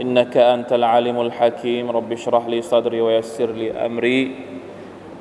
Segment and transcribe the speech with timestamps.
[0.00, 1.90] إنك أنت العليم الحكيم.
[1.90, 4.36] رب اشرح لي صدري ويسر لي أمري.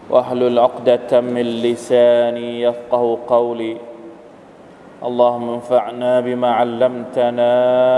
[0.10, 3.78] واحلل عقدة من لساني يفقه قولي.
[5.04, 7.52] اللهم انفعنا بما علمتنا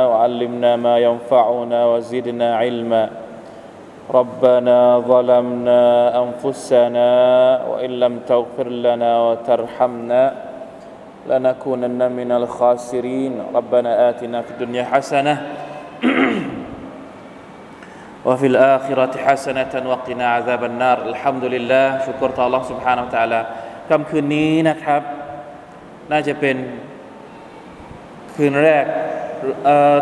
[0.08, 3.09] وعلمنا ما ينفعنا وزدنا علما.
[4.13, 5.81] ربنا ظلمنا
[6.23, 7.09] أنفسنا
[7.70, 10.34] وإن لم تغفر لنا وترحمنا
[11.30, 13.34] لنكونن من الخاسرين.
[13.55, 15.36] ربنا آتنا في الدنيا حسنة
[18.27, 23.41] وفي الآخرة حسنة وقنا عذاب النار الحمد لله ชุกรต่อ Allah سبحانه และ تعالى
[23.89, 25.02] ค่ำคืนนี้นะครับ
[26.12, 26.56] น่าจะเป็น
[28.34, 28.84] คืนแรก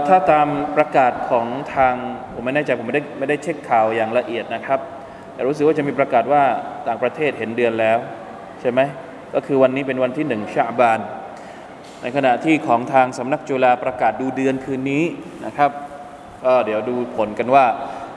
[0.06, 1.94] ถ้าตามประกาศของทาง
[2.32, 4.80] ผมไม่แน่ใจผมไม่ได้ไม่ได้เช็คข่าวอย่างละเอียดนะครับ
[5.32, 6.42] แต่รู้สึกว่าจะมีประกาศว่า
[6.88, 7.98] ต่างประเทศเห็นเดือนแล้ว
[8.60, 8.80] ใช่ไหม
[9.34, 11.00] ก็คือวันนี้เป็นวันที่หนึ่งชาบาน
[12.02, 15.04] ในขณะที่ของทางสำนักจุฬาประกาศดูเดือนคืนนี้
[15.46, 15.70] นะครับ
[16.44, 17.66] ก็เดี๋ยวดูผลกันว่า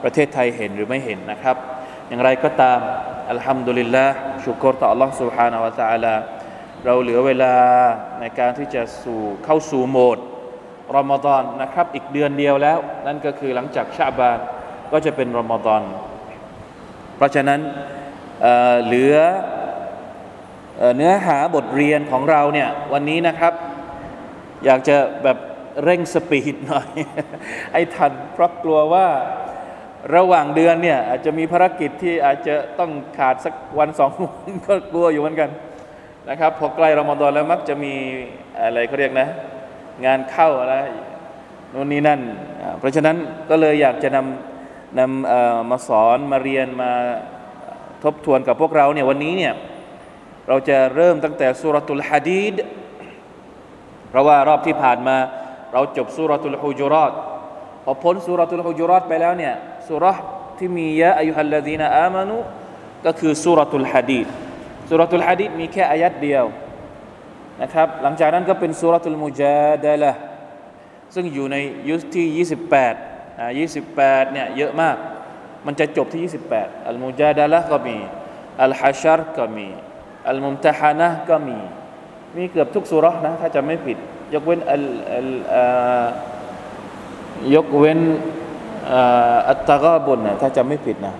[0.02, 1.56] ประเทศไทยเห็นหรือไม่เห็นนะครับ
[2.08, 2.78] อย่างไรก็ตาม
[3.30, 4.06] อัลฮัมดุลิลละ
[4.44, 6.14] ชุกรต่อ Allah سبحانه และ تعالى
[6.84, 7.54] เราเหลือเวลา
[8.20, 10.18] ในการที่จะสู่เข้าสู่โหมด
[10.96, 14.38] รอมฎอนนะครับ อีกเดือนเดียวแล้ว นั่นก็คือหลังจากชาบาน
[14.92, 15.82] ก็จะเป็นรอมฎอน
[17.16, 17.60] เพราะฉะนั้น
[18.42, 19.16] เเหลือ
[20.96, 23.52] เนื้อหาบทเรียนของเราเนี่ยวันนี้นะครับ
[24.64, 25.38] อยากจะแบบ
[25.84, 26.88] เร่งสปีดหน่อย
[27.72, 29.06] ให้ทันเพราะกลัวว่า
[30.15, 35.49] ระหว่างเดือนเนี่ยอาจจะมีภารกิจที่อาจจะต้องขาดสักวันสองวันก็กลัวอยู่เหมือนกัน
[36.29, 37.93] นะครับพอใกล้รอมฎอนแล้วมักจะมี
[38.59, 39.27] อะไรเขาเรียกนะ
[40.05, 40.75] งานเข้าอะไร
[41.73, 42.19] นู่นนี่นั่น
[42.79, 43.17] เพราะฉะนั้น
[43.49, 46.91] ก็เลยอยากจะนำนำมาสอนมาเรียนมา
[48.03, 49.53] ทบทวนกับพวกเราเนี่ยวันนี้เนี่ย
[50.47, 52.53] เราจะเริ่มตั้งแต่สุรตุลฮะดีด
[54.09, 55.17] เพราะว่ารอบที่ผ่านมา
[55.73, 57.13] เราจบสุรตุลฮุจุรอต
[57.83, 59.53] พอพ้นสุรตุลฮุจุรอตไปแล้วเนี่ย
[59.89, 60.05] สุร
[60.57, 62.37] ที่มียะอายุฮัลลดีนอามานุ
[63.05, 64.27] ก็คือสุรตุลฮะดีด
[64.89, 66.45] สุรตุลฮะดีดมีแค่อายัดเดียว
[67.61, 70.11] นะครับหลังจากนั้นก็เป็นสุรตุลมุจาดะละ
[71.15, 71.57] ซึ่งอยู่ใน
[71.89, 72.45] ยุคที่
[72.83, 73.51] 28อ่า
[73.91, 74.97] 28เนี่ยเยอะมาก
[75.65, 77.97] มันจะจบที่ 28 อัลมุจาดะละก็มี
[78.63, 79.67] อัลฮัชรก็มี
[80.29, 81.57] อัลมุมตะฮานะก็มี
[82.37, 83.97] มีเกือบทุกสุรนะ ถ้าจะไม่ผิด
[84.33, 84.83] ยกเว้นอัล
[85.15, 85.29] อัล
[87.55, 87.99] ยกเว้น
[89.49, 91.13] อัตตะกาบุนนะถ้าจะไม่ผิดนะ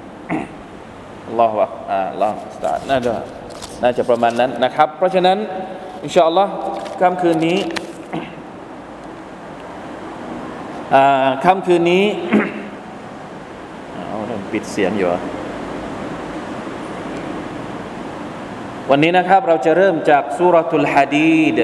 [1.28, 3.13] อัลอวะอ่าลองสตาร์น่าจะ
[3.84, 5.38] น่าจะประมาณนั้นนะครับ เพราะฉะนั้น
[6.03, 6.53] อินชาอัลลอฮ์
[7.01, 7.59] ค่ำคืนนี้
[11.46, 12.06] ค่ำคืนนี้
[13.94, 14.18] เอา
[14.51, 15.09] ปิดเสียงอยู่
[18.90, 21.59] วันนี้นะครับเราจะเริ่มจากสุรทุลฮะดีด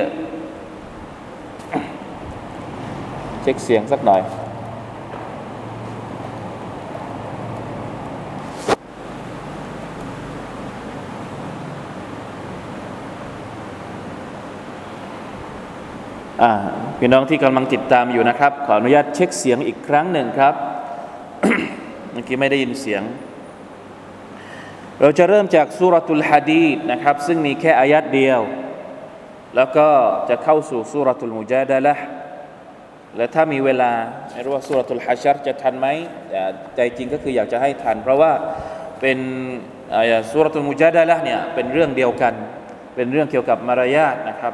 [3.42, 4.22] เช็คเสียงสักหน่อย
[17.00, 20.54] พี่น้องที่กำลังติดตามอยู่นะครับ ขออนุญาตเช็คเสียงอีกครั้งหนึ่งครับ
[22.12, 23.02] เมื่อกี้ไม่ได้ยินเสียง
[25.02, 28.40] เราจะเริ่มจากสุรตุลฮะดีดนะครับ ซึ่งมีแค่อายัดเดียว
[29.56, 29.88] แล้วก็
[30.30, 31.96] จะเข้าสู่สุรตุลมุจาดะละ
[33.18, 33.92] และถ้ามีเวลา
[34.34, 35.88] ไม่รู้ว่าสุรตุลฮัชรจะทันไหม
[36.76, 38.32] ใจจริงก็คืออยากจะให้ทัน เพราะว่า
[39.02, 39.18] เป็น
[40.32, 42.34] สุรตุลมุจาดะละเนี่ยเป็นเรื่องเดียวกัน
[42.96, 44.54] เป็นเรื่องเกี่ยวกับมารยาทนะครับ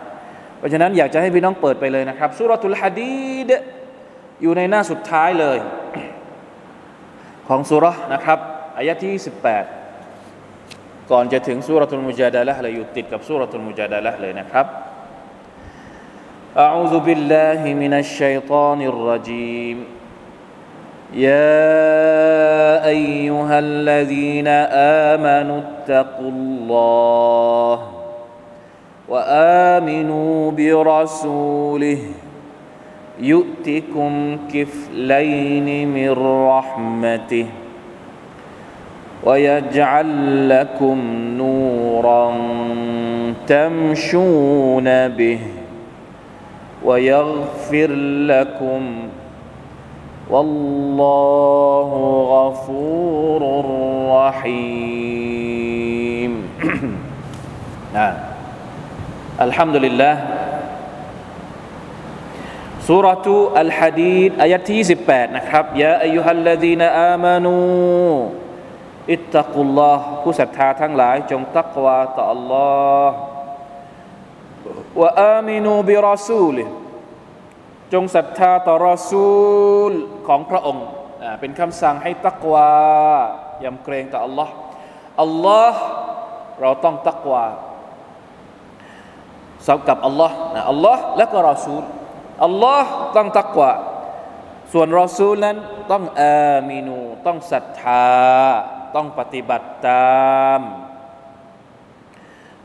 [0.58, 3.50] เพราะฉะนั้นอยากจะให้พี่น้องเปิดไปเลยนะครับสุรทุลฮะดีด
[4.42, 5.58] อยู่ในหน้าสุดท้ายเลย
[7.48, 8.38] ของสุรนะครับ
[8.76, 9.10] อายะที่
[10.00, 14.66] 28ก่อนจะถึงสุรทุลมุจาดะละเลยอยู่ติดกับสุรทุลมุจาดะละเลยนะครับ
[16.58, 19.78] أعوذ بالله من الشيطان الرجيم
[21.14, 24.48] يا أيها الذين
[25.08, 27.93] آمنوا اتقوا الله
[29.09, 31.97] وآمنوا برسوله.
[33.19, 36.11] يؤتكم كفلين من
[36.47, 37.45] رحمته
[39.23, 40.97] ويجعل لكم
[41.37, 42.33] نورا
[43.47, 45.39] تمشون به
[46.85, 47.91] ويغفر
[48.27, 48.81] لكم.
[50.29, 51.89] والله
[52.29, 53.65] غفور
[54.09, 54.75] رحيم.
[57.95, 58.34] อ่
[59.39, 60.19] าอัลฮัมดุลิลลาห์
[62.87, 67.55] สุรทูอัลฮะดีดอายะที่28นะครับยาอายุฮัลลดีนอามานู
[69.13, 73.09] อิตตักุลลอฮ์ผู้ศรัทธาทั้งหลายจงตักวาต่อ Allah
[75.01, 76.63] วะอามินูบิรอซูลิ
[77.93, 79.29] จงศรัทธาต่อรอซู
[79.89, 79.91] ล
[80.27, 80.85] ของพระองค์
[81.39, 82.69] เป็นคำสั่งให้ตักวา
[83.63, 84.49] ยำเกรงต่อ Allah
[85.25, 85.73] Allah
[86.61, 87.45] เราต้องตักวา
[89.65, 91.83] สับกับ Allah นะ Allah และก็รอซูล
[92.47, 92.83] Allah
[93.15, 93.71] ต้องตักวา
[94.71, 95.57] ส่วนรอซูลนั้น
[95.91, 98.07] ต้องอามินูต้องศรัทธา
[98.95, 100.61] ต้องปฏิบัติตาม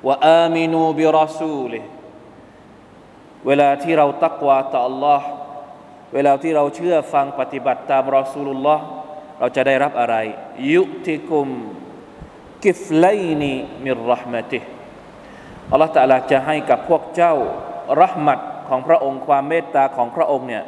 [0.06, 1.72] ว่าอามินูบิรอซูล
[3.46, 5.20] เวลาที่เราตักวาต่อ Allah
[6.14, 8.84] เวลาที่เราเชื่อฟังปฏิบัติตามรอซูลุลลอฮ์
[9.38, 10.16] เราจะได้รับอะไร
[10.72, 11.48] ยุติกุม
[12.64, 13.06] กิฟไล
[13.40, 13.52] นี
[13.84, 14.60] มิรรห์มติ
[15.72, 17.34] อัลลอฮฺตะลาจะให้กับพวกเจ้า
[18.00, 18.38] รหมัด
[18.68, 20.64] ของพระองค์ความเมตตาของพระองค์เนี่ย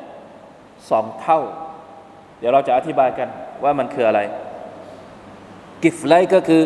[0.90, 1.40] สองเท่า
[2.38, 3.28] เดี๋ยวเราจะอธิบายกัน
[3.62, 4.20] ว่ามันคืออะไร
[5.82, 6.62] กิฟไลก็คือ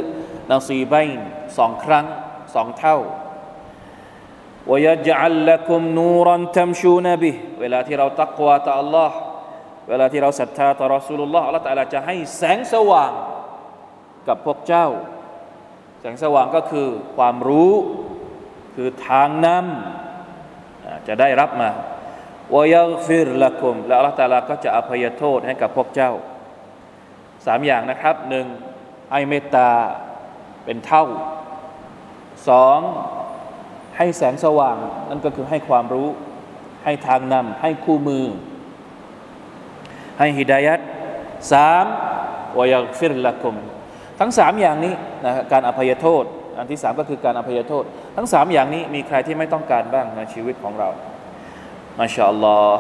[0.53, 0.95] นาซีไบ
[1.59, 2.07] สองครั้ง
[2.55, 2.97] สองเท่า
[4.71, 7.31] วยจัลละคุมนูรันทัมชูนบิ
[7.61, 9.11] เวลาที่เราตักวาต่อ Allah
[9.89, 13.13] เวลาที่เราศรัทธาต่อรอสูลุลลอฮ์อัลลอฮฺจะให้แสงสว่าง
[14.29, 14.87] กับพวกเจ้า
[16.01, 17.73] แสงสว่างก็คือความรู้
[18.77, 21.71] คือทางนำจะได้รับมา
[22.55, 26.13] วายัฟิรละคุมและอัลลอฮฺตาลาก็จะอภัยโทษให้กับพวกเจ้า
[27.47, 28.47] สามอย่างนะครับหนึ่ง
[29.13, 29.71] ให้เมตตา
[30.65, 31.05] เป็นเท่า
[32.49, 32.79] สอง
[33.97, 34.77] ให้แสงสว่าง
[35.09, 36.09] นั่นก็คือให้ความรู้
[36.85, 38.25] ให้ทางนำให้คู่มือ
[40.19, 40.81] ให้ฮิดายัด
[41.53, 41.87] สาม
[42.59, 43.55] วายัฟิรละคุม
[44.21, 44.95] ทั้งสามอย่างนี้
[45.25, 46.25] นะการอภัยโทษ
[46.58, 47.84] อันที่สามก็คือการอภัยโทษ
[48.16, 50.90] ทั้งสามอย่างนี้มีใครที่ไม่ต้องการบ้างในชีวิตของเรา
[52.00, 52.80] มาชาอัลลอฮ์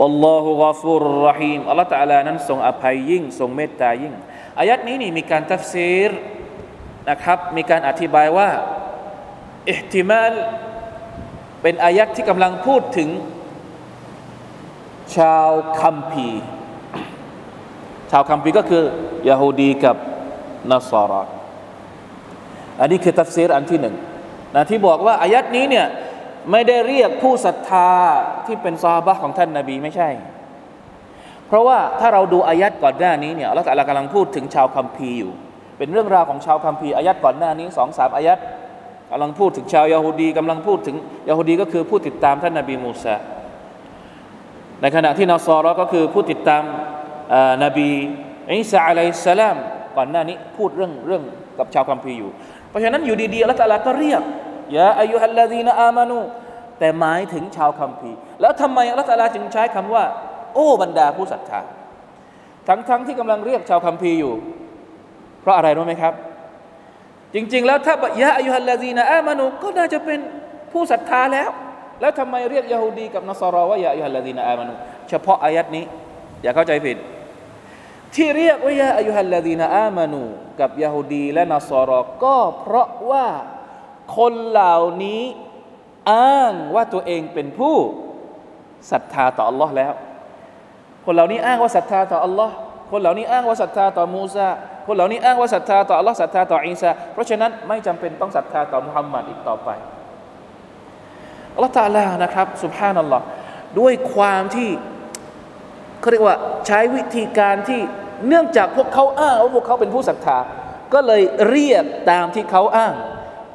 [0.00, 4.14] والله غفور رحيم อัลลอฮฺตะลานั้นทรงอภัยยิ่งทรงเมตตายิ่ง
[4.58, 6.10] อายัดนี้นี่มีการตัฟซีร
[7.10, 8.48] นะครับ มีการอธิบายว่า
[9.70, 10.32] อิหติมาล
[11.62, 13.08] เป็นอายัดที่กำลังพูดถึง
[15.16, 15.50] ชาว
[15.80, 16.42] คัมภีร์
[18.10, 18.82] ชาวคัมภีร์ก็คือ
[19.28, 19.96] ยาฮูดีกับ
[20.72, 21.22] นัสรอ
[22.79, 23.95] อันนี้คือตัฟซีรอันที่หนึ่ง
[24.55, 25.85] นะที่บอกว่าอายัดนี้เนี่ย
[26.51, 27.89] ไม่ได้เรียกผู้ศรัทธา
[28.45, 30.09] ที่เป็นซาบะของท่านนาบีไม่ใช่
[31.47, 35.31] เพราะว่าถ้าเราดูอายัดก่อนหน้านี้เนี่ยเราแต่ละกำลังพูดถึงชาวคัมภีร์อยู่
[35.77, 38.39] เป็นเรื่องราวของชาวคัมภีร์อายัดก่อนหน้านี้สองสามอายัด
[39.11, 40.95] กำลังพูดถึงชาวยาฮูดีกำลังพูดถึง
[41.27, 43.15] ยาฮูดีก็คือผู้ติดตามท่านนาบีมูซา
[44.81, 46.63] ในขณะที่นอซอรอก็คือผู้ติดตาม
[47.63, 47.89] นบี
[48.49, 49.57] อิสาอะลัยสลาม
[49.97, 51.23] ก่อนหน้านี้พูดเรื่องเรื่อง
[51.59, 52.31] กับชาวคัมภีร์อยู่
[52.69, 54.21] เพราะฉะนั้นอยู่ดีๆอัลลอฮฺก็เรียก
[54.77, 56.19] ยาอายุฮัลลาดีนอามานู
[56.79, 60.03] แต่หมายถึงชาวคัมภีร์ แล้วทำไมอัลลอฮฺจึงใช้คำว่า
[60.53, 61.61] โอ้บรรดาผู้ศรัทธา
[62.67, 64.33] ทั้งๆทที่กำลังเรียกชาวคัมภีร์อยู่
[65.41, 66.13] เพราะอะไรรู้ไหมครับ
[67.35, 70.19] จริง ๆ แล้วถ้ายาอายุฮัลลาดีนอามานูก็น่าจะเป็น
[70.71, 71.49] ผู้ศรัทธาแล้ว
[72.01, 74.73] แล้วทำไมเรียกยาฮูดีกับนสรอว่ายาอายุฮัลลาดีนอามานู
[75.09, 75.85] เฉพาะอายัดนี้
[76.43, 76.97] อย่าเข้าใจผิด
[78.15, 80.21] ที่เรียกว่ายาอายุฮัลลาดีนอามานู
[80.59, 83.27] กับยาฮูดีและนัสรอก็เพราะว่า
[84.17, 85.23] คนเหล่านี้
[86.11, 87.75] อ้างว่าตัวเองเป็นผู้
[88.91, 89.93] ศรัทธาต่อ Allah แล้ว
[91.05, 92.51] คนเหล่านี้อ้างว่าศรัทธาต่อ Allah
[92.91, 94.47] คนเหล่านี้อ้างว่าศรัทธาต่อมูซา
[94.87, 99.69] คนเหล่านี้อ้างว่าศรัทธาต่อ Allah ศรัทธาต่ออิสาเพราะฉะนั้นไม่จำเป็นต้องศรัทธาต่อมุฮัมมัดอีกต่อไป
[101.53, 103.25] อัลลอฮฺตาลานะครับสุบฮานัลลอฮ์
[103.79, 104.69] ด้วยความที่
[105.99, 106.37] เขาเรียกว่า
[106.67, 107.81] ใช้วิธีการที่
[108.27, 110.37] เนื่องจากพวกเขาอ้างว่าพวกเขาเป็นผู้ศรัทธา
[110.93, 112.93] ก็เลยเรียกตามที่เขาอ้าง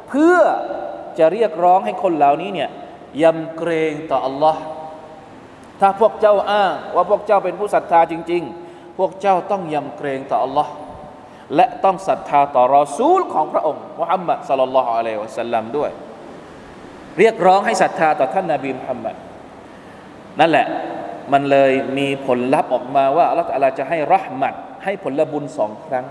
[0.08, 0.38] เพื่อ
[1.18, 2.70] จะเรียกร้องให้คนเหล่านี้เนี่ย
[3.22, 4.56] ยำเกรงต่อ Allah
[5.80, 10.68] ถ้าพวกเจ้าอ้างว่าพวกเจ้าเป็นผู้ศรัทธาจริง ๆ พวกเจ้าต้องยำเกรงต่อ Allah
[11.54, 15.90] และต้องศรัทธาต่อรอซูลของพระองค์มุฮัมมัดสลลัลลอฮุอะลัยฮิวะสัลลัมด้วย
[17.18, 19.16] เรียกร้องให้ศรัทธาต่อท่านนาบีมุฮัมมัด
[20.40, 20.66] นั่นแหละ
[21.33, 24.54] มันเลยมีผลลัพธ์ออกมาว่าอัลลอฮฺจะให้รหมัด
[24.85, 26.04] ให้ผลบุญสองครั้ง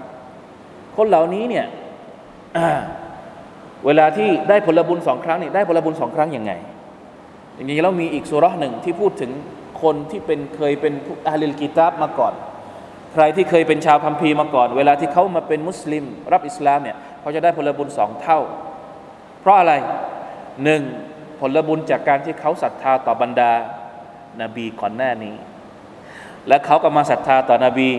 [0.98, 1.66] คนเหล่านี้เนี่ย
[3.86, 6.52] เวลาที่ได้ผลบุญสองครั้งนี่ได้ผลบุญสองครั้งยังไง
[7.58, 9.32] จริงๆแล้วมีอีกสุรหนึ่งที่พูดถึง
[9.82, 10.94] คนที่เป็นเคยเป็น
[11.28, 12.34] อาลิลกิตาบมาก่อน
[13.14, 16.04] ใครที่เคยเป็นชาวพัมพีมาก่อน เวลาที่เขามาเป็นมุสลิม
[16.34, 18.40] รับอิสลามเนี่ยเขาจะได้ผลบุญสองเท่า
[19.42, 19.74] เพราะอะไร
[20.64, 20.82] หนึ่ง
[21.40, 23.52] ผลบุญจากการที่เขาศรัทธาต่อบรรดา
[24.42, 25.36] นบีก่อนหน้านี้
[26.48, 27.90] และเขาก็มาศรัทธาต่อนบี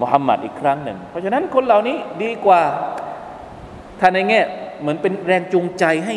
[0.00, 2.62] มุฮัมมัดอีกครั้งหนึ่ง เพราะฉะนั้นคนเหล่านี้ดีกว่า
[4.00, 4.40] ท่านในแง่
[4.80, 6.16] เหมือนเป็นแรงจูงใจให้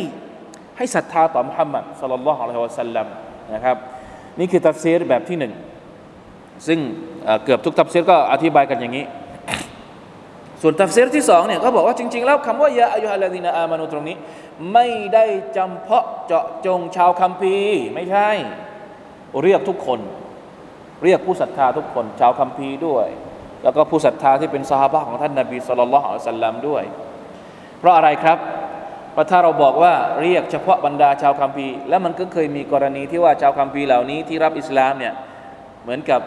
[0.78, 3.08] ให้ศรัทธาต่อมุฮัมมัดสุลลัลลอฮุอะลัยฮิวะสัลลัม
[3.54, 3.78] นะครับ
[4.40, 5.54] นี่คือตัฟซีรแบบที่หนึ่ง
[6.68, 6.80] ซึ่ง
[7.44, 9.06] เกือบทุกตัฟซีรก็อธิบายกันอย่างนี้
[10.62, 14.18] ส่วนตัฟซีรที่สองเนี่ยเขาบอกว่าจริง ๆ แล้วคำว่าيا أيها الذين آمنوا ตรงนี้
[14.74, 15.26] ไม่ได้
[15.58, 18.30] จำเพาะเจาะจงชาวคัมภีร์ไม่ใช่
[19.44, 20.00] เรียกทุกคน
[21.04, 23.08] เรียกผู้ศรัทธาทุกคน ชาวคัมภีร์ด้วย
[23.64, 26.84] แล้วก็ผู้ศรัทธาที่เป็นสหายของท่านนาบี صلى الله عليه وسلم ด้วย
[27.80, 28.38] เพราะอะไรครับ
[29.14, 35.14] เพราะถ้าเราบอกว่าเรียกเฉพาะบรรดาชาวคัมภีร์แล้วมันก็เคยมีกรณีที่ว่าชาวคัมภีร์เหล่านี้ที่รับอิสลามเนี่ย
[35.84, 36.22] เหมือนกับ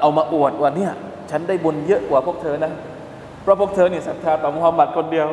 [0.00, 0.92] เอามาอวดว่าเนี่ย
[1.30, 2.72] ฉันได้บุญเยอะกว่าพวกเธอนะ
[3.42, 5.26] เพราะพวกเธอเนี่ยศรัทธาต่อมุฮัมมัดคนเดียว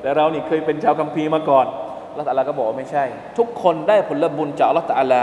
[0.00, 1.66] แต่เรานี่เคยเป็นชาวคัมภีร์มาก่อน
[2.16, 3.04] แล้วอัลลอฮ์ก็บอกว่าไม่ใช่
[3.38, 5.22] ทุกคนได้ผลบุญจากอัลลอฮ์ตะอาลา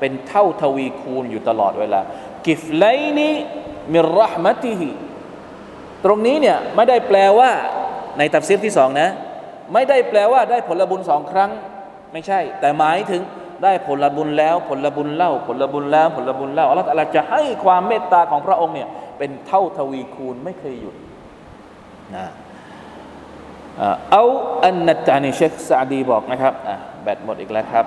[0.00, 2.00] เป็นเท่าทวีคูณอยู่ตลอดเวลา
[2.46, 4.90] كفلين من رحمته
[6.04, 7.50] ตรงนี้เนี่ยไม่ได้แปลว่า
[8.18, 9.08] ในตัฟซีรที่สองนะ
[9.74, 11.50] ไม่ได้แปลว่าได้ผลบุญสองครั้ง
[12.12, 13.22] ไม่ใช่ แต่หมายถึง
[13.64, 18.88] ได้ผลบุญแล้ว ผลบุญเล่า ผลบุญแล้ว ผลบุญเล่าอัลลอฮฺจะให้ความเมตตาของพระองค์เนี่ย
[19.18, 20.94] เป็นเท่าทวีคูณไม่เคยหยุด
[22.16, 22.26] นะ
[24.12, 24.24] เอา
[24.64, 26.54] อันนัตตานีเชคซาดีบอกนะครับ
[27.02, 27.86] แบตหมดอีกแล้วครับ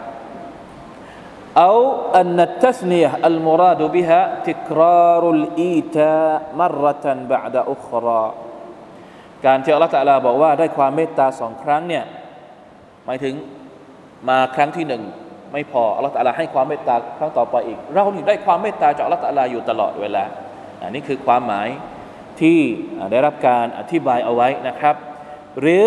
[1.66, 1.76] أو
[2.20, 8.24] أن التثنية المراد بها تكرار الإيتاء مرة بعد أخرى
[9.46, 12.04] การที่อัลลอฮฺตะลาบอกว่าได้ความเมตตาสองครั้งเนี่ย
[13.06, 13.34] หมายถึง
[14.28, 15.02] มาครั้งที่หนึ่ง
[15.52, 20.24] ไม่พออัลลอฮฺตะลาให้ความเมตตาครั้งต่อไปอีก เรานี่ได้ความเมตตาจากอัลลอฮฺตะลาอยู่ตลอดเวลา
[20.82, 21.68] อันนี้คือความหมาย
[22.40, 22.58] ที่
[23.10, 24.96] ได้รับการอธิบายเอาไว้นะครับ
[25.60, 25.86] หรือ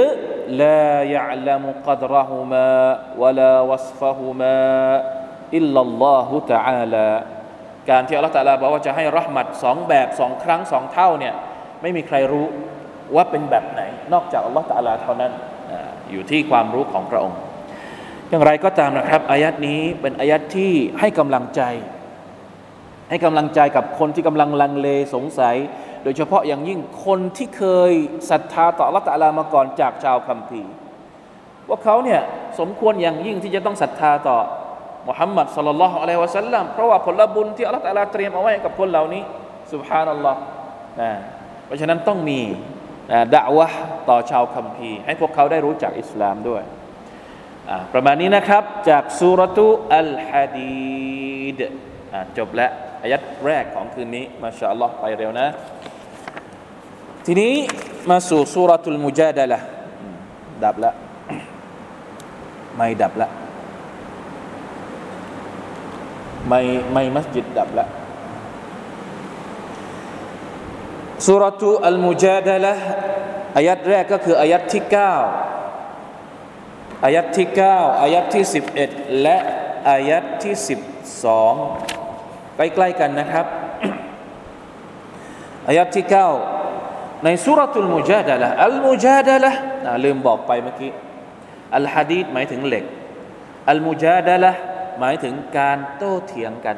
[0.62, 2.70] لا يعلم قدرهما
[3.22, 4.60] ولا وصفهما
[5.57, 7.09] อิลลัลลอฮุตะอาลา
[7.91, 11.35] การที่อัลลอฮฺตะลาบอกว่าจะให้รหมัดสองแบบสองครั้งสองเท่าเนี่ย
[11.83, 12.47] ไม่มีใครรู้
[13.15, 13.83] ว่าเป็นแบบไหน
[14.13, 15.33] นอกจากอัลลอฮฺตะลาเท่านั้น
[16.11, 17.39] อยู่ที่ความรู้ของพระองค์
[18.31, 21.63] อย่างไรก็ตามนะครับอายัดนี้เป็นอายัดที่ให้กำลังใจ
[23.11, 25.57] ให้กำลังใจกับคนที่กำลังลังเลสงสัย
[26.03, 27.93] โดยเฉพาะอย่างยิ่งคนที่เคย
[28.31, 30.73] ศรัทธาต่ออัลลอฮฺตะลามาก่อนจากชาวคัมภีร์
[31.69, 32.21] ว่าเขาเนี่ย
[32.61, 34.39] สมควรอย่างยิ่งที่จะต้องศรัทธาต่อ
[35.09, 39.23] มุฮัมมัดสัลลัลลอฮุอะลัยฮิวะสัลลัมเพราะว่าผลบุญที่อัลลอฮฺตเตรียมเอาไว้กับคนเหล่านี้
[39.73, 40.39] สุบฮานัลลอฮ์
[41.01, 41.11] นะ
[41.67, 42.41] เพราะฉะนั้นต้องมี
[43.13, 43.67] นะดะวะ
[44.09, 46.63] ต่อชาวคัมภีร์ให้พวกเขาได้รู้จักอิสลามด้วย
[47.93, 49.67] ประมาณนี้นะครับจากสุรตุ
[49.99, 51.61] อัลฮะดีด
[52.39, 52.71] จบแล้ว
[53.03, 55.47] อายัดแรกของคืนนี้มาชาอัลลอฮ์ไปเร็วนะ
[57.27, 57.55] ทีนี้
[58.11, 59.59] มาสู่สุรตุลมุจาดะละ
[60.65, 60.91] ดับละ
[62.77, 63.29] ไม่ดับละ
[66.49, 66.61] ไม่
[66.93, 67.87] ไม่มัสยิดดับละ
[71.27, 72.75] สุรทูอัลมุจาดะละ
[73.57, 74.83] อายัดแรกก็คืออายัดที่
[75.69, 78.45] 9อายัดที่ 9อายัดที่
[78.83, 79.37] 11 และ
[79.91, 80.55] อายัดที่
[81.37, 83.47] 12 ใกล้ๆกันนะครับ
[85.69, 86.07] อายัดที่
[86.65, 89.53] 9 ในสุรทูลมุจาดะละอัลมุจาดะละ
[90.05, 90.93] ลืมบอกไปเมื่อกี้
[91.77, 92.85] อัลฮะดีดหมายถึงเหล็ก
[93.71, 94.53] อัลมุจาดะละ
[95.01, 96.77] หมายถึงการโต้เถียงกัน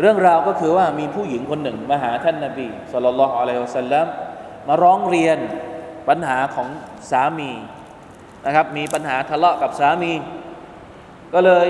[0.00, 4.06] เรื่องราวก็คือว่ามีผู้หญิงคนหนึ่งมาหาท่านนาบีสุลต่านละอะลัยฮุสัลลัม
[4.68, 5.38] มาร้องเรียน
[6.08, 6.68] ปัญหาของ
[7.10, 7.50] สามี
[8.46, 10.12] นะครับ มีปัญหาทะเลาะกับสามี
[11.34, 11.68] ก็เลย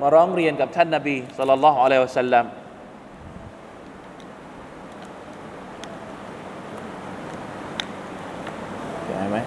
[0.00, 2.44] มาร้องเรียนกับท่านนาบีสุลต่านละอะลัยฮุสัลลัม
[9.04, 9.38] เห็นไหม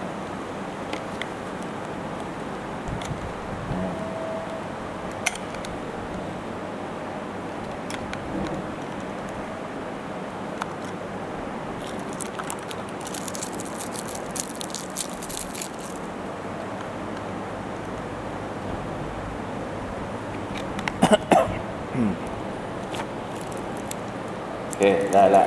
[25.14, 25.44] ได้ละ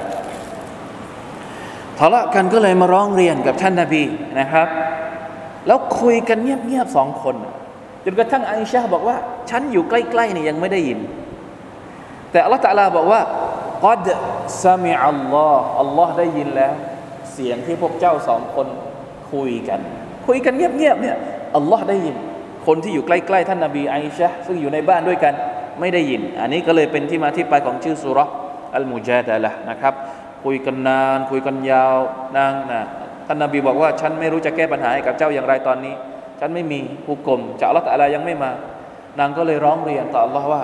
[1.99, 4.05] ทะเลาะกันก็เลยมาร้องเรียนกับท่านนาบี
[4.41, 4.69] นะครับ
[5.67, 7.37] แล้วคุยกันเงียบๆสองคน
[8.05, 9.17] จนกระทั่งอิชาบอกว่า
[9.51, 10.99] ฉันอยู่ใกล้ๆนี่ยังไม่ได้ยิน
[12.31, 13.21] แต่อัลลอฮฺตะลาบอกว่า
[13.85, 14.07] กัด
[14.63, 16.73] ซามิอัลลอฮ์อัลลอฮ์ได้ยินแล้ว
[17.33, 18.67] เสียงที่พวกเจ้าสองคน
[19.33, 19.81] คุยกัน
[20.27, 21.17] คุยกันเงียบๆเนี่ย
[21.57, 22.17] อัลลอฮ์ได้ยิน
[22.67, 25.35] คนที่อยู่ใกล้ๆท่านนาบีอิชาซึ่งอยู่ในบ้านด้วยกัน
[25.81, 28.19] ไม่ได้ยิน อันนี้ก็เลยเป็นที่มาที่ไปของชื่อสุร
[28.77, 29.95] อัลมุจาดะละนะครับ
[30.45, 31.97] คุยกันนาน คุยกันยาว
[32.37, 32.83] นางนะ
[33.27, 35.95] ท่านนบีบอกว่า ฉันไม่รู้จะแก้ปัญหาให้กับเจ้าอย่างไรตอนนี้
[36.41, 38.51] ฉันไม่มีผู้กลมจากอัลลอฮฺอะไรยังไม่มา
[39.19, 40.63] นางก็เลยร้องเรียนต่ออัลลอฮ์ว่า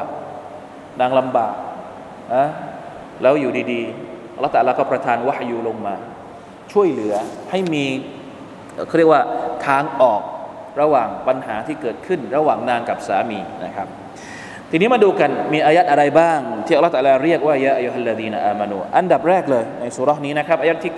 [1.01, 1.55] นางลำบาก
[2.35, 2.45] อะ
[3.23, 5.95] แล้วอยู่ดีๆอัลลอฮฺตะลาก็ประทานวะฮยูลงมา
[6.73, 7.15] ช่วยเหลือ
[7.51, 7.85] ให้มี
[8.87, 9.23] เขาเรียกว่า
[9.67, 10.23] ทางออก
[10.81, 13.89] ระหว่างปัญหาที่เกิดขึ้นระหว่างนางกับสามีนะครับ
[14.72, 20.94] ทีนี้มาดูกันมีอายัดอะไรบ้าง ที่อัลลอฮฺตะลาเรียกว่ายาอัยฮัลลดีนอามานูอันดับแรกเลยในสุรานี้นะครับอายัดที่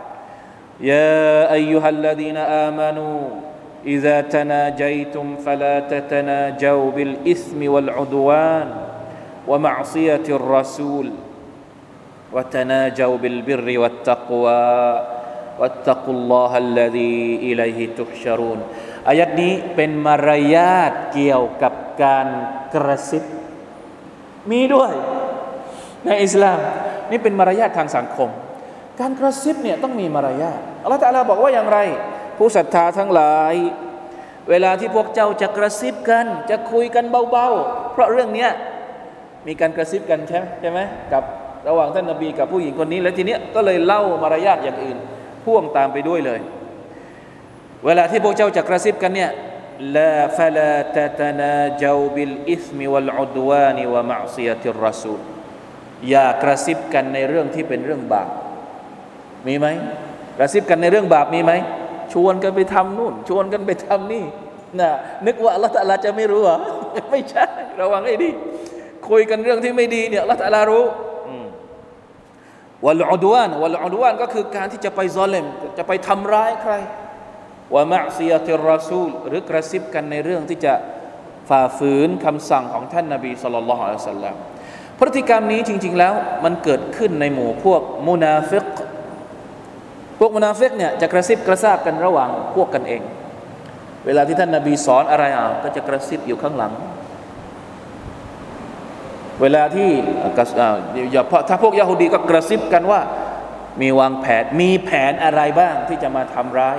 [0.00, 3.10] 9ยาอัยฮัลลดีนอามานู
[3.86, 8.68] إذا تناجيتم فلا تتناجوا بالإثم والعدوان
[9.48, 11.10] ومعصية الرسول
[12.32, 14.66] وتناجوا بالبر والتقوى
[15.58, 18.62] واتقوا الله الذي إليه تحشرون
[19.07, 22.27] อายัดนี้เป็นมารยาทเกี่ยวกับการ
[22.73, 23.23] กระซิบ
[24.51, 24.91] มีด้วย
[26.05, 26.59] ในอิสลาม
[27.11, 28.29] นี่เป็นมารยาททางสังคม
[28.99, 31.79] การกระซิบเนี่ยต้องมีมารยาทอัลลอฮฺตะลาบอกว่าอย่างไร
[32.37, 33.55] ผู้ศรัทธาทั้งหลาย
[34.49, 38.47] เวลาที่พวกเจ้าจะกระซิบกัน จะคุยกันเบาๆ เพราะเรื่องนี้
[39.47, 40.79] มีการกระซิบกันใช่ไหมใช่ไหม
[41.13, 41.23] กับ
[41.67, 44.97] ระหว่างท่านนบีกับผู้หญิงคนนี้ แล้วทีเนี้ยก็เลยเล่ามารยาทอย่างอื่น
[45.45, 46.39] พ่วงตามไปด้วยเลย
[47.85, 49.31] เวลาที่พวกเจ้าจะกระซิบกันเนี่ย
[49.97, 55.21] لا فلا تتناجوا بالإثم والعدوان ومعصية الرسول
[56.09, 58.29] อย่ากระซิบกันในเรื่องที่เป็นเรื่องบาป
[59.47, 59.67] มีไหม
[60.37, 61.51] กระซิบกันในเรื่องบาปมีไหม
[62.13, 64.23] ชวนกันไปทำนู่น ชวนกันไปทำนี่
[64.79, 64.89] นะ
[65.25, 66.59] นึกว่าอัลลอฮฺตะลาจะไม่รู้อะ
[67.11, 67.45] ไม่ใช่
[67.81, 68.29] ระวังให้ดี
[69.09, 70.85] คุยกันเรื่องที่ไม่ดีเนี่ยอัลลอฮฺตะลารู้
[72.85, 75.45] والعدوان والعدوان ก็คือการที่จะไปซอเลม
[75.77, 76.73] จะไปทำร้ายใคร
[77.73, 80.73] ومعصية الرسول หรือกระซิบกันในเรื่องที่จะ
[81.49, 84.35] ฝ่าฝืนคำสั่งของท่านนาบี صلى الله عليه وسلم
[84.99, 86.13] พฤติกรรมนี้จริง ๆ แล้ว
[86.43, 88.67] มันเกิดขึ้นในหมู่พวกมุนาฟิก
[90.19, 93.01] พวกมุนาฟิกเนี่ยจะกระซิบกระซาบกันระหว่างพวกกันเอง
[94.05, 96.73] เวลาที่ท่านนาบีสอนอะไรอะก็จะกระซิบอยู่ข้างหลัง
[99.41, 99.89] เวลาที่
[101.11, 103.01] อย่าถ้าพวกยาฮูดีก็กระซิบกันว่า
[103.81, 106.77] มีวางแผนมีแผนอะไรบ้างที่จะมาทำร้าย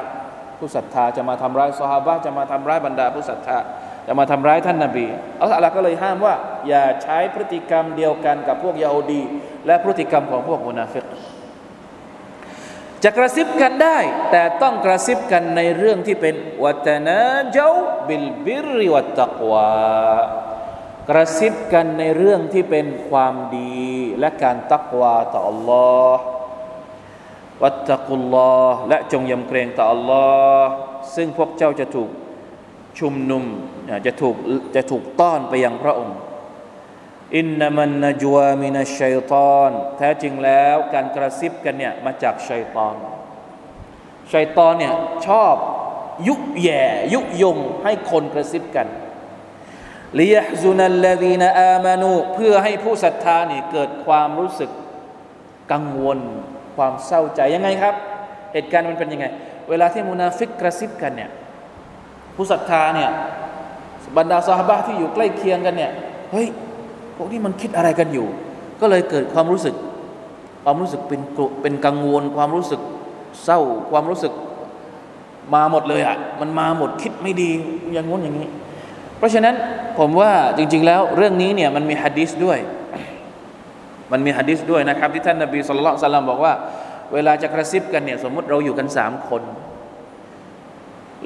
[0.63, 3.59] ผู้ศรัทธาจะมาทำร้ายซอฮาบะจะมาทำร้ายบรรดาผู้ศรัทธา
[4.07, 5.07] จะมาทำร้ายท่านนาบี
[5.41, 6.35] อัลลอฮฺก็เลยห้ามว่า
[6.69, 9.23] อย่าใช้พฤติกรรมเดียวกันกับพวกยาฮูดี
[9.67, 11.05] และพฤติกรรมของพวกมุนาฟิก
[13.05, 13.99] จะกระซิบกันได้
[14.31, 17.19] แต่ต้องกระซิบกันในเรื่องที่เป็นวัตนา
[17.53, 17.71] เจ้า
[18.09, 19.71] บิลบิริวัตตะกวา
[21.11, 23.87] กระซิบกันในเรื่องที่เป็นความดี
[24.21, 26.15] และการตักวาต่อ Allah
[27.63, 30.63] วัตตะกุลลอฮและจงยำเกรงต่อ Allah
[31.15, 32.11] ซึ่งพวกเจ้าจะถูก
[32.99, 33.45] ชุมนุม
[34.07, 34.37] จะถูก
[34.75, 36.17] จะถูกต้อนไปยังพระองค์
[37.37, 42.97] อินนามันนจวามินัชชัยตอนแท้จริงแล้วการกระซิบกันเนี่ยมาจากชัยตอน
[44.33, 44.93] ชัยตอนเนี่ย
[45.27, 45.55] ชอบ
[46.29, 46.85] ยุแย่
[47.15, 48.89] ยุยงให้คนกระซิบกัน
[50.19, 54.71] ลียซุนัลลดีนอามานูเพื่อให้ผู้ศรัทธานี่เกิดความรู้สึก
[55.73, 56.19] กังวล
[56.77, 57.95] ความเศร้าใจยังไงครับ
[58.53, 59.27] เหตุการณ์มันเป็นยังไง
[59.71, 61.31] เวลาที่มุนาฟิกกระซิบกันเนี่ย
[62.37, 63.11] ผู้ศรัทธาเนี่ย
[64.17, 65.91] บรรดาสหบาที่อยู่ใกล้เคียงกันเนี่ย
[66.33, 66.49] เฮ้ย
[67.17, 68.27] พวกนี้มันคิดอะไรกันอยู่
[68.81, 69.75] ก็เลยเกิดความรู้สึก
[70.65, 72.81] ความรู้สึกเป็นกลุเป็นกังวล ความรู้สึก
[73.45, 74.33] เศร้า ความรู้สึก
[75.55, 77.51] มาหมดเลยอะ่ะมันมาหมดคิดไม่ดี
[77.93, 78.49] อย่างงู้นอย่างนี้
[79.19, 79.55] เพราะฉะนั้น
[79.99, 82.59] ผมว่าจริง ๆ แล้วเรื่องนี้เนี่ยมันมีฮะดิษด้วย
[84.13, 86.53] มันมีฮะดิษด้วยนะครับ ที่ท่านนบีสุลต่านบอกว่า
[87.15, 89.43] เวลาจะกระซิบกันเนี่ยสมมติเราอยู่กันสามคน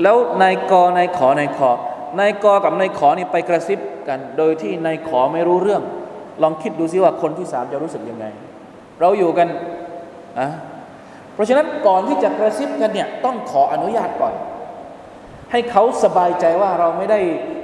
[0.02, 1.70] แล้วนายกนายขอนายขอ
[2.20, 5.82] นายกกับนายขอนี่ไปกระซิบกัน โดยที่นายขอไม่รู้เรื่อง
[6.42, 8.26] ลองคิดดูซิว่าคนที่สามจะรู้สึกยังไง
[9.00, 9.48] เราอยู่กัน
[10.38, 10.48] อะ
[11.34, 14.34] เพราะฉะนั้นก่อนที่จะกระซิบกันเนี่ยต้องขออนุญาตก่อน
[15.50, 17.20] ให้เขาสบายใจว่าเราไม่ได้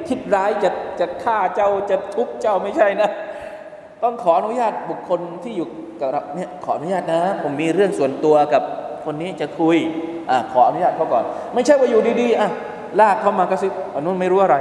[0.08, 3.11] คิดร้ายจะจะฆ่าเจ้าจะทุบเจ้าไม่ใช่นะ
[4.02, 5.66] ต้องขออนุญาตบุคคลที่อยู่
[6.00, 8.62] กับเราเนี่ยขออนุญาตนะ ผมมีเรื่องส่วนตัวกับ
[9.04, 9.76] คนนี้จะคุย
[10.30, 12.48] อ่าขออนุญาตเขาก่อน ไม่ใช่ว่าอยู่ดีๆอะ
[13.00, 14.56] ลากเข้ามากระซิบอันนู้นไม่รู้อะไร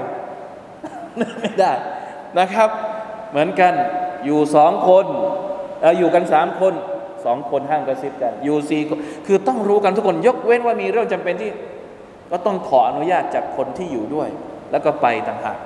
[1.17, 1.71] ไม่ได้
[2.39, 2.69] นะครับ
[3.31, 3.73] เหมือนกัน
[4.25, 5.05] อยู่สองคน
[5.97, 6.73] อยู่กันสามคน
[7.25, 8.81] สองคนห้ามกระซิบกันอยู่สี่
[9.27, 11.51] คือต้องรู้กันทุกคนยกเว้นว่ามีเรื่องจำเป็นที่
[12.31, 14.29] ก็ต้องขออนุญาตจากคนที่อยู่ด้วย
[14.71, 15.57] แล้วก็ไปต่างหาก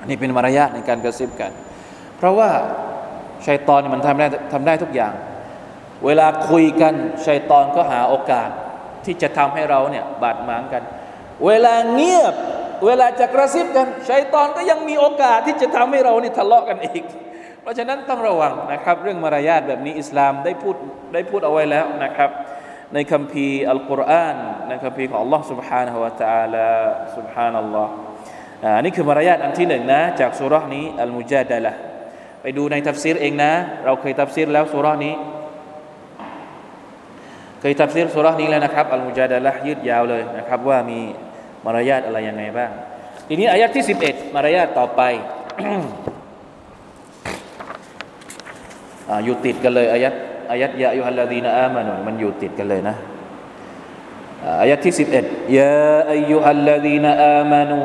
[0.00, 1.52] อันนี้เป็นมารยาทในการกระซิบกัน
[2.19, 2.49] เพราะว่า
[3.47, 5.13] ชัยตอนมันทำได้ทำได้ทุกอย่าง
[6.05, 6.93] เวลาคุยกัน
[7.27, 8.49] ชัยตอนก็หาโอกาส
[9.05, 10.83] ที่จะทำให้เราเนี่ยบาดหมางกัน
[11.45, 12.33] เวลาเงียบ
[12.85, 17.03] เวลาจะกระซิบกันชัยตอนก็ยังมีโอกาสที่จะทำให้เรานี่ทะเลาะกันอีก
[17.61, 20.75] เพราะฉะนั้นต้องระวังนะครับ เรื่องมารยาทแบบนี้อิสลามได้พูด
[21.13, 22.29] ได้พูดเอาไว้แล้วนะครับ
[22.93, 26.67] ในคัมภีร์อัลกุรอานในคัมภีร์ของ Allah سبحانه และ تعالى
[27.15, 27.87] سبحان الله
[28.77, 31.73] อันนี้คือมารยาทอันที่หนึ่งนะจากสุรานี้อัลมุจาดะละ
[32.42, 33.52] ไปดูในทัฟซีรเองนะ
[33.84, 35.14] เราเคยทัฟซีรแล้วสุรานี้
[37.60, 40.98] เคยทัฟซีรสุรานี้แล้วนะครับอัลมุจาดะละยืดยาวเลยนะครับ ว่ามี
[41.64, 42.70] มารยาทอะไรยังไงบ้าง
[43.28, 45.00] ทีนี้อายะที่ 11 มารยาทต่อไป
[49.24, 50.14] อยู่ติดกันเลยอายัด
[50.50, 52.96] อายัด يا أيها الذين آمنوا มันอยู่ติดกันเลยนะ
[54.60, 55.74] อายะที่ 11ยา
[56.10, 57.80] อายุฮัลลาดีนอามานู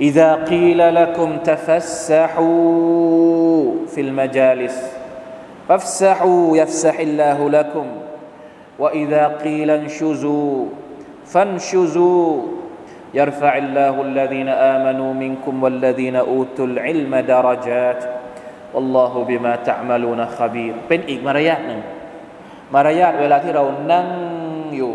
[0.00, 2.44] إذا قيل لكم تفسحوا
[3.86, 4.76] في المجالس
[5.68, 7.86] فافسحوا يفسح الله لكم
[8.78, 10.66] وإذا قيل انشزوا
[11.26, 12.42] فانشزوا
[13.14, 18.04] يرفع الله الذين آمنوا منكم والذين أوتوا العلم درجات
[18.74, 21.80] والله بما تعملون خبير เป็นอีกมารยาทหนึ่ง
[22.74, 24.08] มารยาทเวลาที่เรานั่ง
[24.76, 24.92] อยู่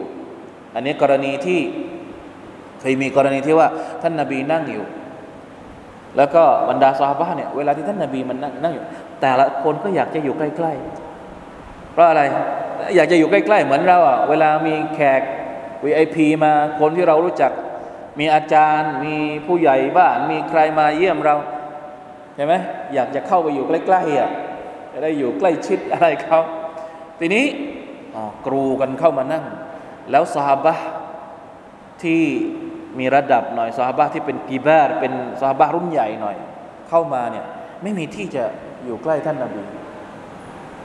[0.76, 1.62] อันนี้กรณีที่
[2.81, 3.69] เคยมีกรณีที่ว่า
[4.03, 4.85] ท่านนาบีนั่งอยู่
[6.17, 8.85] แล้วก็บรรดาซอฮาบะเนี่ยเวลาที่ท่านนาบีมันนั่งนั่งอยู่
[9.21, 12.23] แต่ละคนก็อยากจะอยู่ใกล้ๆ เพราะอะไร
[12.97, 15.23] อยากจะอยู่ใกล้ๆ เหมือนเราอะเวลามีแขก
[15.85, 17.53] VIP มาคนที่เรารู้จัก
[18.19, 19.15] มีอาจารย์ มี
[19.47, 21.37] ผู้ใหญ่บ้าน มีใครมาเยี่ยมเรา
[22.37, 22.55] ใช่ไหม
[22.95, 24.31] อยากจะเข้าไปอยู่ใกล้ๆอะ
[24.93, 26.41] จะได้อยู่ใกล้ชิดอะไรเขา
[27.21, 27.45] ทีนี้
[28.47, 29.45] กรูกันเข้ามานั่ง
[30.11, 30.75] แล้วซอฮาบะ
[32.03, 32.23] ที่
[32.99, 36.37] มีระดับหน่อยซอฮาบะที่เป็นกีบาร์เป็นซอฮาบรุ่นใหญ่หน่อย
[36.89, 37.45] เข้ามาเนี่ย
[37.83, 38.45] ไม่มีที่จะ
[38.85, 39.63] อยู่ใกล้ท่านนาบี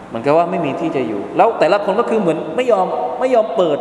[0.07, 2.87] เหมือนกับว่าไม่มีที่จะอยู่ แล้วแต่ละคนก็คือเหมือนไม่ยอม
[3.19, 3.79] ไม่ยอมเปิด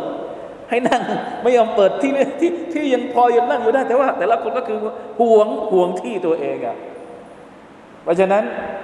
[0.69, 1.01] ให้นั่ง
[1.43, 4.79] ไม่ยอมเปิดที่ที่ที่ยังพอยังนั่งอยู่ได้ แต่ว่า แต่ละคนก็คือ
[5.19, 6.77] ห่วงห่วงที่ตัวเองอะ
[8.03, 8.43] เพราะฉะนั้น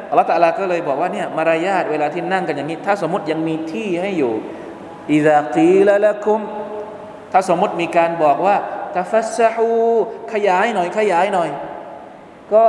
[0.10, 4.34] อัลลอฮฺตะลาก็เลยบอกว่าเนี่ยมารยาทเวลาที่นั่งกันอย่างนี้ ถ้าสมมติยังมีที่ให้อยู่
[5.12, 6.40] อิซากีละละคุม
[7.32, 8.56] ถ้าสมมติมีการบอกว่า
[8.96, 9.70] ตาฟัสฮู
[10.34, 11.50] ขยายหน่อยขยายหน่อย
[12.54, 12.66] ก็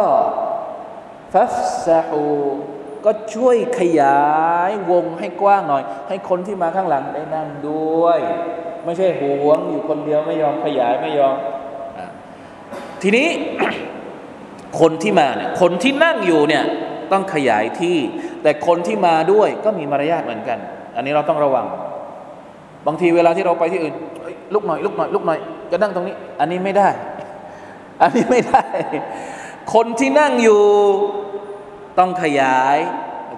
[1.32, 1.44] ฟั
[1.86, 2.24] สฮู
[3.04, 4.22] ก็ช่วยขยา
[4.70, 8.18] ยวงให้กว้างหน่อย ให้คนที่มาข้างหลังได้นั่งด้วย
[8.84, 11.36] ไม่ใช่หวงอยู่คนเดียวไม่ยอมขยายไม่ยอม
[11.98, 12.00] อ
[13.02, 13.28] ทีนี้
[14.80, 16.64] คนที่มาเนี่ยคนที่นั่งอยู่เนี่ย
[17.12, 17.96] ต้องขยายที่
[18.42, 20.58] แต่คนที่มาด้วยก็มีมารยาทเหมือนกัน
[20.96, 21.66] อันนี้เราต้องระวัง
[22.86, 23.94] บางทีเวลาที่เราไปที่อื่น
[24.54, 25.38] ลุกหน่อยลุกหน่อยลุกหน่อย
[25.70, 26.88] จะนั่งตรงนี้ อันนี้ไม่ได้
[28.02, 28.62] อันนี้ไม่ได้
[29.74, 30.62] คนที่นั่งอยู่
[31.98, 32.78] ต้องขยาย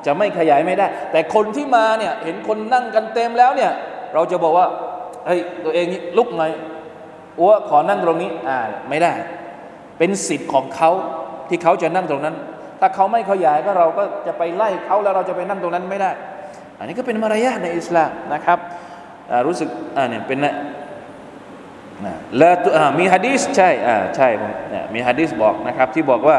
[0.06, 3.72] จะไม่ขยายไม่ได้ แต่คนที่มาเนี่ยเห็นคนนั่งกันเต็มแล้วเนี่ย
[4.14, 4.66] เราจะบอกว่า
[5.26, 5.86] เฮ้ยตัวเอง
[6.18, 6.50] ลุกหน่อย
[7.40, 9.12] อ้วขอนั่งตรงนี้อ่าไม่ได้
[9.98, 10.90] เป็นสิทธิ์ของเขา
[11.48, 12.34] ที่เขาจะนั่งตรงนั้น
[12.80, 16.10] ถ้าเขาไม่ขยายก็เราก็จะไปไล่เขาแล้วเราจะไปนั่งตรงนั้นไม่ได้
[16.78, 18.58] อันนี้ก็เป็นมารยาทในอิสลามนะครับ
[19.46, 20.38] รู้สึกอ่าเนี่ยเป็น
[22.04, 22.52] นะละ
[22.98, 26.38] มีฮะดีษใช่อ่าใช่ผมเนี่ยมีฮะดีษบอกนะครับ ที่บอกว่า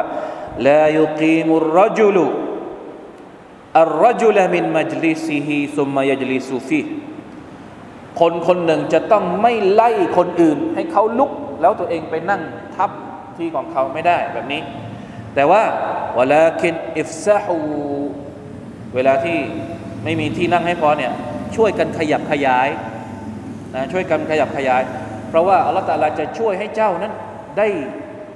[0.67, 6.81] لا يقيم الرجل الرجل من مجلسه ثم يجلس فيه
[8.19, 12.41] คนคนหนึ่งจะต้องไม่ไล่คนอื่น ให้เขาลุก แล้วตัวเองไปนั่ง
[12.75, 12.91] ทับ
[13.37, 14.61] ที่ของเขาไม่ได้แบบนี้
[15.35, 15.61] แต่ว่า
[16.17, 17.57] ولكن افسحوا
[18.95, 19.37] เวลาที่
[20.03, 21.11] ไม่มีที่นั่งให้พอเนี่ย
[21.55, 22.67] ช่วยกันขยับขยาย
[23.75, 24.81] นะช่วยกันขยับขยาย
[25.35, 27.13] เพราะว่าอัลลอฮฺตาลาจะช่วยให้เจ้านั้น
[27.57, 27.67] ได้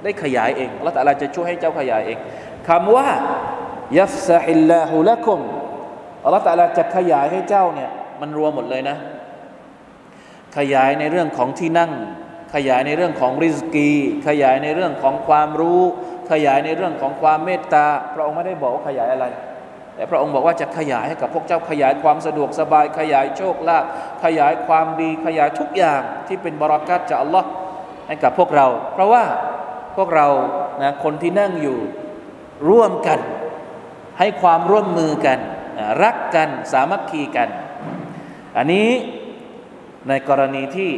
[0.04, 2.18] ได้ขยายเองอัลลอฮฺตาลาจะช่วยให้เจ้าขยายเอง
[2.68, 3.08] คำว่า
[3.98, 5.40] ยัฟซะฮิลลาฮุละกุม
[6.24, 8.96] อัลลอฮฺตาลาจะขยายให้เจ้าเนี่ยมันรวมหมดเลยนะ
[10.56, 11.92] ขยายในเรื่องของที่นั่ง
[12.54, 13.90] ขยายในเรื่องของริสกี
[14.28, 15.82] ขยายในเรื่องของความรู้
[16.32, 19.26] ขยายในเรื่องของความเมตตาพระองค์ไม่ได้บอกว่าขยายอะไร
[20.00, 23.84] แต่พระองค์บอกว่าจะขยายให้กับพวกเจ้าขยายความสะดวกสบาย ขยายโชคลาภ
[24.24, 27.48] ขยายความดีขยายทุกอย่างที่เป็นบรารักัตจากอัลลอฮ์
[28.06, 29.24] ให้กับพวกเรา เพราะว่า
[29.96, 30.26] พวกเรา
[30.82, 31.78] นะคนที่นั่งอยู่
[32.68, 33.20] ร่วมกัน
[34.18, 35.38] ให้ความร่วมมือกัน
[36.02, 37.48] รักกันสามัคคีกัน
[38.56, 38.88] อันนี้
[40.08, 40.90] ในกรณีที่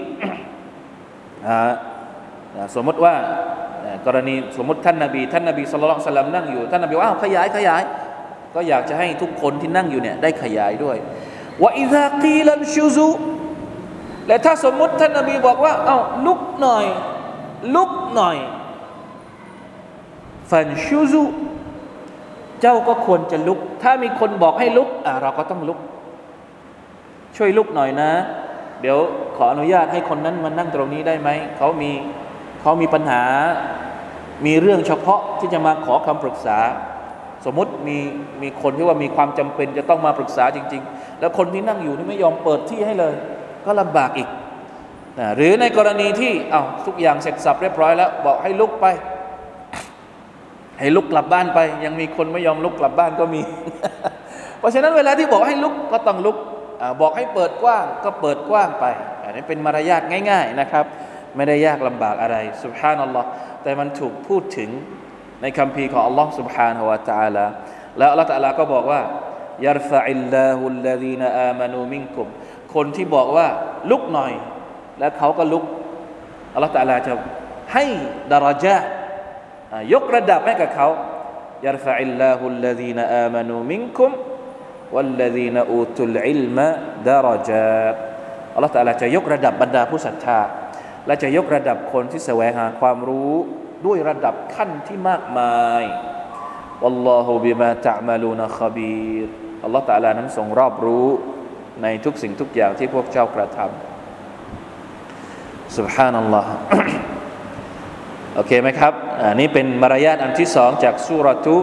[2.74, 3.14] สมมติว่า
[4.06, 7.82] กรณีสมมติท่านนาบี ท่านนาบีสุลต่านลัมนั่งอยู่ ท่านนาบีว่าขยายขยาย
[8.54, 10.96] ก็อยากจะให้ทุกคนที่นั่งอยู่เนี่ยได้ขยายด้วย
[11.62, 13.08] ว่าอิซากีลันชูซุ
[14.26, 16.86] และถ้าสมมติท่านนบีบอกว่า เอา้าลุกหน่อย
[17.74, 18.36] ลุกหน่อย
[20.50, 21.22] ฟันชูซุ
[22.60, 25.78] เจ้าก็ควรจะลุก ถ้ามีคนบอกให้ลุกอะเราก็ต้องลุก
[27.36, 28.12] ช่วยลุกหน่อยนะ
[28.80, 28.98] เดี๋ยว
[29.36, 31.90] ขออนุญาตให้คนนั้นมานั่งตรงนี้ได้ไหม เขามี
[32.60, 33.22] เขามีปัญหา
[34.46, 36.58] มีเรื่องเฉพาะที่จะมาขอคำปรึกษา
[37.44, 37.98] สมมติมี
[38.42, 43.14] มีคนที่ว่ามีความจำเป็นจะต้องมาปรึกษาจริง ๆ แล้วคนที่นั่งอยู่นี่ไม่ยอมเปิดที่ให้เลย
[43.64, 44.28] ก็ลำบากอีก
[45.18, 48.86] นะหรือในกรณีที่เอา้าทุกอย่างเสร็จสับเรียบร้อยแล้ว บอกให้ลุกไป
[50.78, 53.42] ให้ลุกกลับบ้านไป ยังมีคนไม่ยอมลุกกลับบ้านก็มี
[54.58, 56.36] เพราะฉะนั้นเวลาที่บอกให้ลุกก็ต้องลุก
[56.80, 58.84] อบอกให้เปิดกว้างก็เปิดกว้างไป
[59.22, 60.84] อันนี้เป็นมารยาทง่าย ๆนะครับ
[61.36, 63.28] ไม่ได้ยากลำบากอะไรสุบฮานัลลอฮ์
[63.62, 64.70] แต่มันถูกพูดถึง
[65.41, 67.45] ในคำพีของอัลลอฮ์ سبحانه และ تعالى
[67.97, 69.01] แล้วอัลลอฮ์ تعالى ก็บอกว่า
[69.65, 72.27] ยารฟะอิลลาฮุลลดีนอามานูมิงกุม
[72.73, 73.47] คนที่บอกว่า
[73.91, 74.33] ลุกหน่อย
[74.99, 75.63] แล้วเขาก็ลุก
[76.53, 77.13] อัลลอฮ์ تعالى จะ
[77.73, 77.85] ให้
[78.31, 78.75] ดาราจา
[79.93, 80.87] ยกระดับให้กับเขา
[81.65, 84.11] ยารฟะอิลลาฮุลลดีนอามานูมิงกุม
[84.95, 86.57] والذين أوتوا العلم
[87.09, 87.95] درجات
[88.55, 90.39] อัลลอฮฺตาลาจะยกระดับบรรดาผู้ศรัทธา
[91.07, 93.33] และจะยกระดับคนที่แสวงหาความรู้
[93.85, 95.83] ด้วยระดับขั้นที่มากมาย
[96.81, 99.27] วัลลอฮุบิมาตะมาลูนะขบีร
[99.63, 101.07] อัลลอฮฺตาลานั้นทรงรอบรู้
[101.83, 103.69] ในทุกสิ่งทุกอย่างที่พวกเจ้ากระทำ
[105.77, 106.51] سبحان อัลลอฮ์
[108.35, 111.55] โอเคไหมครับอันนี้เป็นมารยาทอันที่สองจากสุรทุ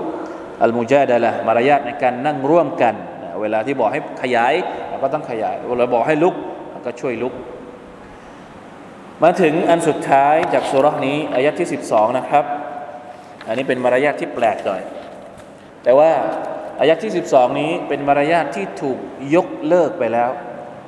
[0.63, 2.95] อัลมุจาดะละมารยาทในการนั่งร่วมกัน
[3.41, 4.55] เวลาที่บอกให้ขยาย
[4.89, 6.35] เราก็ต้องขยาย เวลาบอกให้ลุก
[6.87, 7.33] ก็ช่วยลุก
[9.24, 12.46] มาถึงอันสุดท้ายจากสุรนี้อายะที่ 12 นะครับ
[13.48, 14.82] อันนี้เป็นมารยาทที่แปลกหน่อย
[15.84, 16.12] แต่ว่า
[16.80, 18.98] อายะที่ 12 นี้เป็นมารยาทที่ถูก
[19.36, 20.30] ยกเลิกไปแล้ว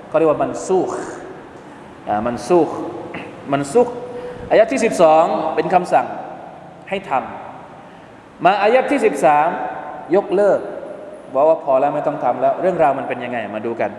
[0.08, 0.90] เขาเรียกว่ามันซุก
[2.28, 2.70] มันซุก
[3.52, 3.88] มันซุก
[4.50, 4.80] อายะที่
[5.18, 6.08] 12 เป็นคำสั่ง
[6.90, 9.00] ให้ทำมาอายะที่
[9.58, 10.60] 13 ยกเลิก
[11.34, 13.92] บอกว่าพอแล้วไม่ต้องทำแล้ว เรื่องราวมันเป็นยังไงมาดูกัน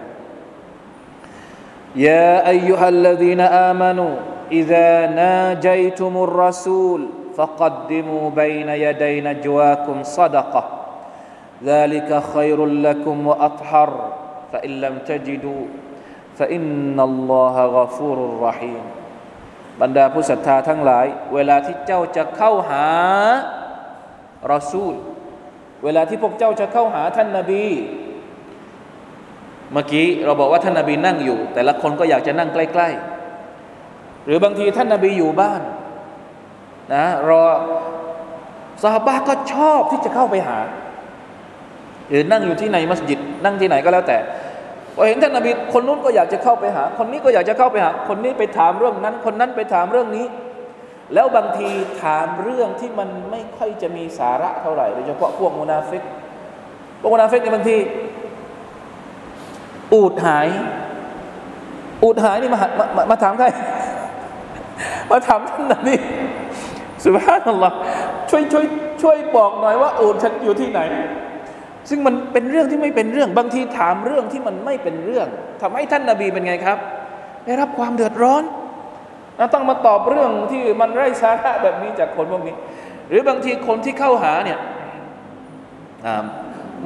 [1.96, 4.16] يا أيها الذين آمنوا
[4.52, 7.02] إذا ناجيتم الرسول
[7.38, 10.64] فقدموا بين يدي نجواكم صدقة
[11.64, 14.12] ذلك خير لكم وأطهر
[14.54, 15.66] فإن لم تجدوا
[16.38, 18.84] فإن الله غفور رحيم
[19.82, 22.86] บรรดาผู้ศรัทธาทั้งหลาย เวลาที่เจ้าจะเข้าหา
[24.52, 24.94] รอซูล
[25.84, 27.66] เวลาที่พวกเจ้าจะเข้าหาท่านนาบี
[29.73, 32.89] เมื่อกี้เราบอกว่าท่านนาบีนั่งอยู่ แต่ละคนก็อยากจะนั่งใกล้
[33.57, 35.61] ๆ หรือบางทีท่านนาบีอยู่บ้าน
[36.95, 37.45] นะรอ
[38.83, 40.59] สาบะก็ชอบที่จะเข้าไปหา
[42.09, 44.19] หรือนั่งอยู่ที่ในมัสยิด นั่งที่ไหนก็แล้วแต่
[44.97, 50.27] พอเห็นท่านนาบีคนนู้นก็อยากจะเข้าไปหา คนนี้ก็อยากจะเข้าไปหา คนนี้ไปถามเรื่องนั้น คนนั้นไปถามเรื่องนี้
[51.15, 51.71] แล้วบางที
[52.03, 56.03] ถามเรื่องที่มันไม่ค่อยจะมีสาระเท่าไหร่โดยเฉพาะพวกมุนาฟิก
[57.01, 57.77] พวกมุนาฟิกในบางที
[59.95, 60.49] อูดหาย
[62.05, 63.47] อูดหายนี่มามามามาถามใคร
[65.11, 65.95] มาถามท่านนบี
[67.05, 67.77] สุภาพนัลลอฮ์
[68.31, 68.67] ช่วยช่วย
[69.03, 70.81] ช่วยบอกหน่อยว่าอูดฉันอยู่ที่ไหน
[71.89, 75.27] ซึ่งมันเป็นเรื่องที่ไม่เป็นเรื่อง บางทีถามเรื่องที่มันไม่เป็นเรื่อง
[75.63, 76.79] ทำให้ท่านนาบีเป็นไงครับ
[77.45, 78.43] ได้รับความเดือดร้อน
[79.55, 82.55] ต้องมาตอบเรื่องที่มันไร้สาระแบบนี้จากคนพวกนี้
[83.09, 84.59] หรือบางทีคนที่เข้าหาเนี่ย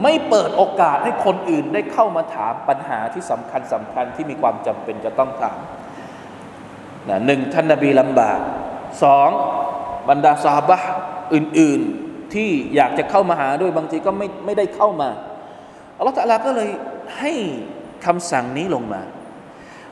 [0.03, 5.59] ไม่เปิดโอกาสให้คนอื่นได้เข้ามาถามปัญหาที่สำคัญสำคัญที่มีความจำเป็นจะต้องถาม
[7.09, 8.39] นะหนึ่งท่านนบีลำบาก
[9.03, 9.31] สอง
[10.09, 10.79] บรรดาสาบะ
[11.35, 15.11] อื่นๆที่อยากจะเข้ามาหาด้วยบางทีก็ไม่ไม่ได้เข้ามา
[15.99, 16.71] อัลลอฮฺตะลาก็เลย
[17.19, 17.33] ให้
[18.07, 19.03] คำสั่งนี้ลงมา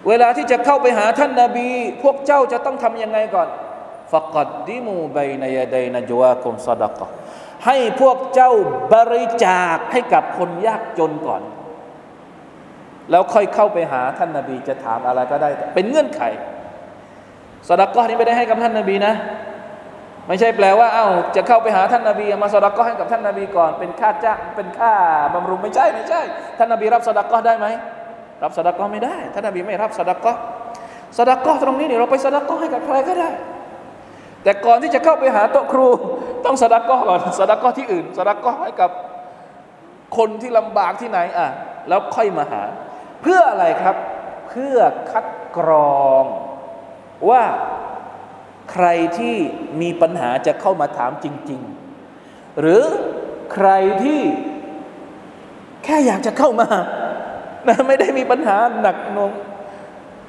[0.08, 1.68] เวลาที่จะเข้าไปหาท่านนาบี
[2.02, 3.48] พวกเจ้าจะต้องทำยังไงก่อน
[4.12, 7.06] ฟักดดิมูบนยาดนจวาคุมซาดะกะ
[7.66, 8.52] ให้พวกเจ้า
[8.94, 11.42] บริจาคให้กับคนยากจนก่อน
[13.10, 16.22] แล้วค่อยเข้าไปหาท่านนาบีจะถามอะไรก็ได้ เป็นเงื่อนไข
[17.68, 19.14] สดก้อนี้ไม่ได้ให้กับท่านนาบีนะ
[20.28, 24.92] ไม่ใช่แปลว่าเอา้าจะเข้าไปหาท่านนาบีมาสดก้อให้กับท่านนาบีก่อน เป็นค่าจ้างเป็นค่า
[25.34, 26.20] บำรุงไม่ใช่ไม่ใช่
[26.58, 27.66] ท่านนาบีรับสดก้อได้ไหม
[28.42, 30.32] รับสดก้อไม่ได้ ท่านนาบีไม่รับสดก้อ
[31.16, 33.28] สดก้อตรงนี้เนี่ยเราไปสดก้อให้กับใครก็ได้
[34.44, 35.88] แต่ก่อนที่จะเข้าไปหาโต๊ะครู
[36.44, 38.90] ต้องสดักก็ก่อนสดักก็ที่อื่นสดักก็ให้กับ
[40.16, 41.48] คนที่ลำบากที่ไหนอะ
[41.88, 42.62] แล้วค่อยมาหา
[43.22, 43.96] เพื่ออะไรครับ
[44.48, 44.76] เพื่อ
[45.11, 45.26] คัด
[45.57, 45.70] กร
[46.02, 46.24] อง
[47.30, 47.42] ว่า
[48.72, 48.87] ใคร
[49.18, 49.37] ที่
[49.80, 51.61] มีปัญหาจะเข้ามาถามจริง
[52.11, 52.85] ๆ หรือ
[53.54, 53.68] ใคร
[54.02, 54.20] ที่
[55.85, 56.68] แค่อยากจะเข้ามา
[57.68, 59.30] นะไม่ได้มีปัญหาหนักหน่วง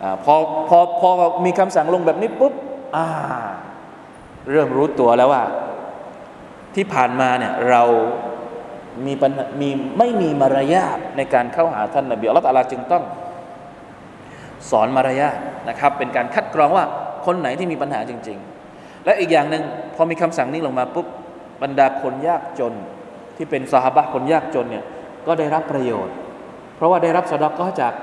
[0.03, 0.35] อพอ
[0.69, 1.09] พอพอ
[1.45, 2.53] มีคำสั่งลงแบบนี้ปุ๊บ
[2.95, 3.05] อ่า
[4.51, 5.43] เริ่มรู้ตัวแล้วว่า
[6.75, 7.83] ที่ผ่านมาเนี่ยเรา
[9.05, 9.31] มีปัญ
[9.61, 13.03] มีไม่มีมารยาทในการเข้าหาท่านนบีอัลลอฮฺตาลาจึงต้อง
[14.69, 15.37] สอนมารยาท
[15.69, 16.85] นะครับ เป็นการคัดกรองว่า
[17.25, 18.37] คนไหนที่มีปัญหาจริง
[18.71, 19.63] ๆ และอีกอย่างหนึ่ง
[19.95, 21.07] พอมีคำสั่งนี้ลงมาปุ๊บ
[21.63, 22.73] บรรดาคนยากจน
[23.37, 24.83] ที่เป็นสหบะคนยากจนเนี่ย
[25.27, 26.15] ก็ได้รับประโยชน์
[26.75, 27.93] เพราะว่าได้รับสดก็จาก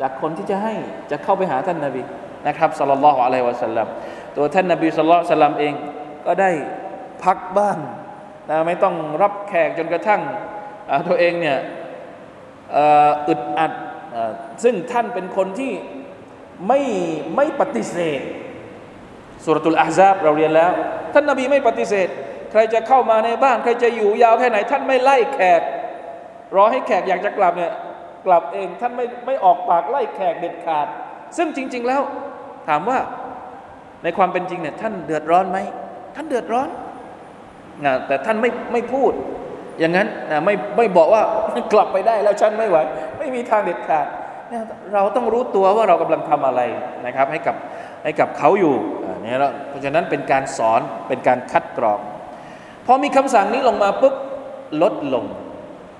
[0.00, 0.74] จากคนที่จะให้
[1.10, 2.02] จะเข้าไปหาท่านนาบี
[2.46, 3.86] นะครับสัลลัลลอฮุอะลัยฮิวะสัลลัม
[4.36, 5.74] ตัวท่านนาบีสละลัยฮิวะสัลลัมเอง
[6.26, 6.50] ก็ได้
[7.24, 7.78] พักบ้าน
[8.50, 10.20] นะไม่ต้องรับแขกจนกระทั่ง
[11.08, 11.58] ตัวเองเนี่ย
[13.28, 13.72] อึดอัด
[14.64, 15.72] ซึ่งท่านเป็นคนที่
[16.68, 16.80] ไม่
[17.36, 18.20] ไม่ปฏิเสธ
[19.44, 20.70] สุรตุลอาซาบเราเรียนแล้ว
[21.12, 22.08] ท่านนาบีไม่ปฏิเสธ
[22.50, 25.60] ใครจะเข้ามาในบ้าน ใครจะอยู่ยาวแค่ไหน ท่านไม่ไล่แขก
[26.56, 27.72] รอให้แขกอยากจะกลับเนี่ย
[28.26, 30.86] กลับเองท่านไม่ไม่ออกปากไล่แขกเด็ดขาด
[31.36, 32.02] ซึ่งจริง ๆ แล้ว
[32.68, 32.98] ถามว่า
[34.02, 35.58] ในความเป็นจริงเนี่ยท่านเดือดร้อนไหม
[36.16, 36.68] ท่านเดือดร้อน
[37.84, 39.12] นะแต่ท่านไม่ไม่พูด
[39.78, 41.22] อย่างนั้นนะไม่ไม่บอกว่า
[41.72, 42.78] กลับไปได้แล้วฉันไม่ไหว
[43.18, 44.06] ไม่มีทางเด็ดขาด
[44.94, 46.60] เราต้องรู้ตัวว่าเรากำลังทำอะไร
[47.06, 47.56] นะครับ ให้กับ
[48.04, 48.74] ให้กับเขาอยู่
[49.22, 51.98] เนี่แล้วเพราะฉะนั้นเป็นการสอนเป็นการคัดกรอง
[52.86, 54.14] พอมีคำสั่งนี้ลงมาปุ๊บ
[54.82, 55.24] ลดลง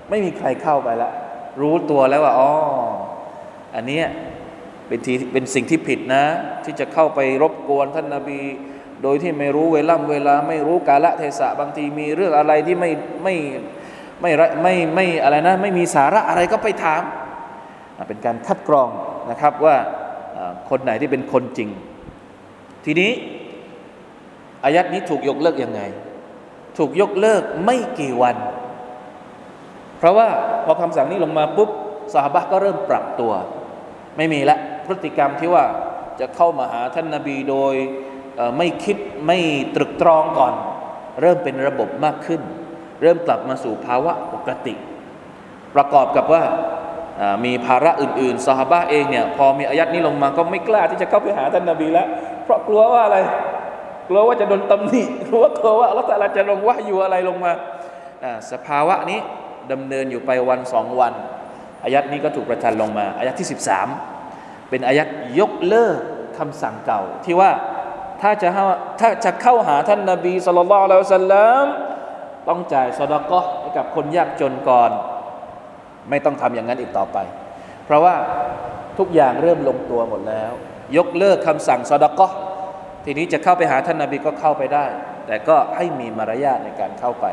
[0.09, 1.13] ไม่มีใครเข้าไปแล้ว
[1.61, 2.49] รู้ตัวแล้วว่าอ๋อ
[3.75, 4.01] อันนี้
[4.87, 6.23] เป็นทีเป็นสิ่งที่ผิดนะ
[6.65, 8.41] ที่จะเข้าไปรบกวนท่านนาบี
[9.03, 12.89] โดยที่ไม่รู้เวลาเวลา ไม่รู้กาละเทศะบางทีมีเรื่องอะไรที่ไม่
[13.23, 13.35] ไม่
[14.21, 14.31] ไม่
[14.63, 17.01] ไม่ไม่อะไรนะ ไม่มีสาระอะไรก็ไปถาม
[18.07, 18.89] เป็นการคัดกรอง
[19.31, 19.75] นะครับว่า
[20.69, 21.69] คนไหนที่เป็นคนจริง
[22.85, 23.11] ทีนี้
[24.63, 25.81] อายัดนี้ถูกยกเลิกยังไง
[26.77, 28.35] ถูกยกเลิกไม่กี่วัน
[29.97, 30.27] เพราะว่า
[30.65, 31.69] พอคำสั่งนี้ลงมาปุ๊บ
[32.13, 33.31] สหบะก็เริ่มปรับตัว
[34.17, 35.65] ไม่มีละ พฤติกรรมที่ว่า
[36.19, 37.75] จะเข้ามาหาท่านนาบีโดย
[38.57, 38.97] ไม่คิด
[39.27, 39.39] ไม่
[39.75, 40.53] ตรึกตรองก่อน
[41.21, 42.41] เริ่มเป็นระบบมากขึ้น
[43.01, 44.73] เริ่มกลับมาสู่ภาวะปกติ
[45.75, 46.43] ประกอบกับว่า
[47.45, 52.07] มีภาระอื่นๆสหบะเองเนี่ยพอมีอายัดนี้ลงมาก็ไม่กล้าที่จะเข้าไปหาท่านนาบีแล้ว
[52.43, 53.17] เพราะกลัวว่าอะไร
[54.09, 57.51] กลัวว่าจะโดนตำหนิกลัวกลัวว่าอัลลอฮฺจะลงว่าอยู่อะไรลงมา
[58.51, 59.19] สภาวะนี้
[59.71, 61.13] ดำเนินอยู่ไปวันสองวัน
[61.83, 64.16] อายัดนี้ก็ถูกประทานลงมาอายัดที่ 13
[64.69, 65.07] เป็นอายัด
[65.39, 65.99] ยกเลิก
[66.37, 67.51] คำสั่งเก่า ที่ว่า
[68.21, 68.49] ถ้าจะ
[68.99, 71.65] ถ้าจะเข้าหาท่านนาบีสุลต่านละสัลลัม
[72.47, 74.91] ต้องจ่ายสดกะให้กับคนยากจนก่อน
[76.09, 77.17] ไม่ต้องทำอย่างนั้นอีกต่อไป
[77.85, 78.15] เพราะว่า
[78.97, 80.51] ทุกอย่างเริ่มลงตัวหมดแล้ว
[80.97, 82.27] ยกเลิกคำสั่งซอดก็
[83.05, 84.85] ทีนี้จะเข้าไปหาท่านนาบีก็เข้าไปได้
[85.27, 87.25] แต่ก็ให้มีมารยาทในการเข้าไป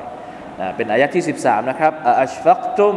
[0.61, 2.97] นะเป็นอายะที่ 13 นะครับอัชฟักตุม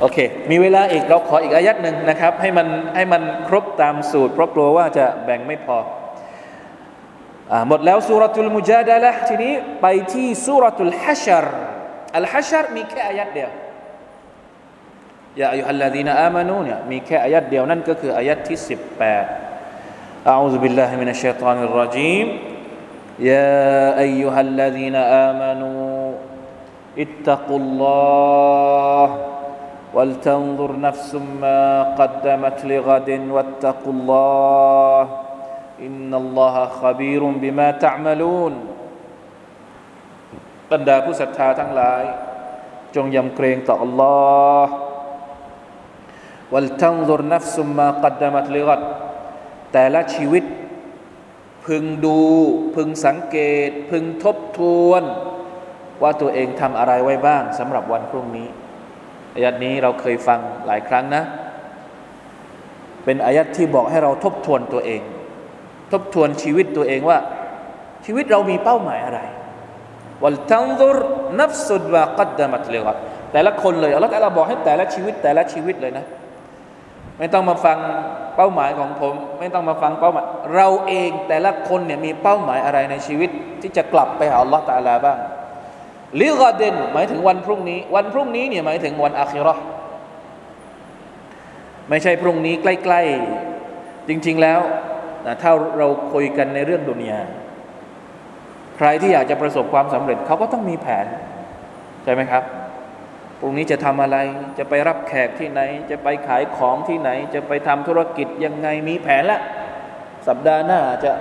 [0.00, 0.18] โอเค
[0.50, 5.78] มีเวลาอีกเราขออีกอายัดหนึ่งนะครับ ให้มันให้มันครบตามสูตร เพราะกลัวว่าจะแบ่งไม่พอ
[7.52, 11.46] อหมดแล้วสุรตุลมุจาดะละทีนี้ไปที่สุรตุลฮัชร
[12.16, 13.50] อัลฮัชรมีแค่อายัดเดียว
[15.40, 18.58] ยาอายุฮัลลาดีนอามานูเนี่ยมีแค่อายัดเดียวนั่นก็คืออายัดที่
[19.44, 22.26] 18อาอุบิลลาฮิมินัชชัยฏอนิรรจีม
[23.30, 25.70] ยาอายุฮัลลาดีนอามานู
[27.00, 27.84] อิตตักุลล
[29.00, 29.27] อฮ์
[29.93, 31.11] ولتنظر نفس
[31.43, 31.61] ما
[31.99, 35.01] قدمت لغد واتقوا الله
[35.87, 38.53] إن الله خبير بما تعملون
[40.71, 42.03] บรรดาผู้ศรัทธาทั้งหลาย
[42.95, 44.67] จงยำเกรงต่อ Allah
[46.53, 48.81] ولتنظر نفس ما قدمت لغد
[49.73, 50.43] แต่ละชีวิต
[51.65, 52.19] พึงดู
[52.75, 55.03] พึงสังเกต พึงทบทวน
[56.01, 58.47] ว่าตัวเองทำอะไรไว้บ้างสำหรับวันพรุ่งนี้
[59.38, 61.22] อายัดนี้เราเคยฟังหลายครั้งนะ
[63.04, 65.00] เป็นอายัดที่บอกให้เราทบทวนตัวเอง
[65.92, 67.18] ทบทวนชีวิตตัวเองว่า
[68.04, 69.20] ชีวิตเรามีเป้าหมายอะไร
[70.22, 70.96] วัลตังซุร
[71.40, 72.94] นับสุดว่ากัดดามัตเลกั
[73.32, 76.04] แต่ละคนเลยอัลลอฮฺบอกให้แต่ละชีวิตแต่ละชีวิตเลยนะ
[77.18, 77.78] ไม่ต้องมาฟัง
[78.36, 80.24] เป้าหมายของผม ไม่ต้องมาฟังเป้าหมาย
[80.56, 85.18] เราเองแต่ละคนเนี่ยมีเป้าหมายอะไรในชีวิต ที่จะกลับไปหาอัลลอฮฺตาลาบ้าง
[86.20, 89.54] ลิกาเดนหมายถึงวันพรุ่งนี้ วันพรุ่งนี้เนี่ยหมายถึงวันอาคิรอ
[91.88, 94.60] ไม่ใช่พรุ่งนี้ใกล้ๆ จริง ๆแล้ว
[95.42, 97.20] ถ้าเราคุยกันในเรื่องดุนยา
[98.76, 101.06] ใครที่อยากจะประสบความสำเร็จเขาก็ต้องมีแผน
[102.04, 102.42] ใช่ไหมครับ
[103.40, 104.16] พรุ่งนี้จะทำอะไร
[104.58, 109.40] จะไปรับแขกที่ไหน จะไปขายของที่ไหน จะไปทำธุรกิจยังไงมีแผนละ
[110.28, 111.12] สัปดาห์หน้าจะ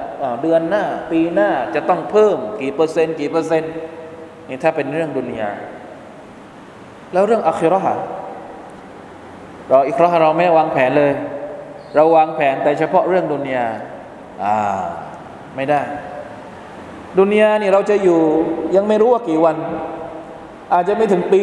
[0.41, 3.73] เดือนหน้า ปีหน้าจะต้องเพิ่มกี่เปอร์เซ็นต์กี่เปอร์เซ็นต์
[4.49, 5.49] นี่ถ้าเป็นเรื่องดุนยา
[7.13, 7.93] แล้วเรื่องอัคิรอฮะ
[9.69, 11.13] เราอิครอฮะเราไม่วางแผนเลย
[11.95, 13.65] เราวางแผนแต่เฉพาะเรื่องดุนยา
[14.43, 14.57] อ่า
[15.55, 15.81] ไม่ได้
[17.19, 18.19] ดุนยานี่เราจะอยู่
[18.75, 19.55] ยังไม่รู้ว่ากี่วัน
[20.73, 21.41] อาจจะไม่ถึงปี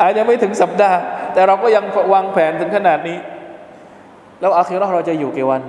[0.00, 1.00] อาจจะไม่ถึงสัปดาห์
[1.32, 3.18] แต่เราก็ยังวางแผนถึงขนาดนี้
[4.40, 5.62] แล้วอาคิราะเราจะอยู่กี่วัน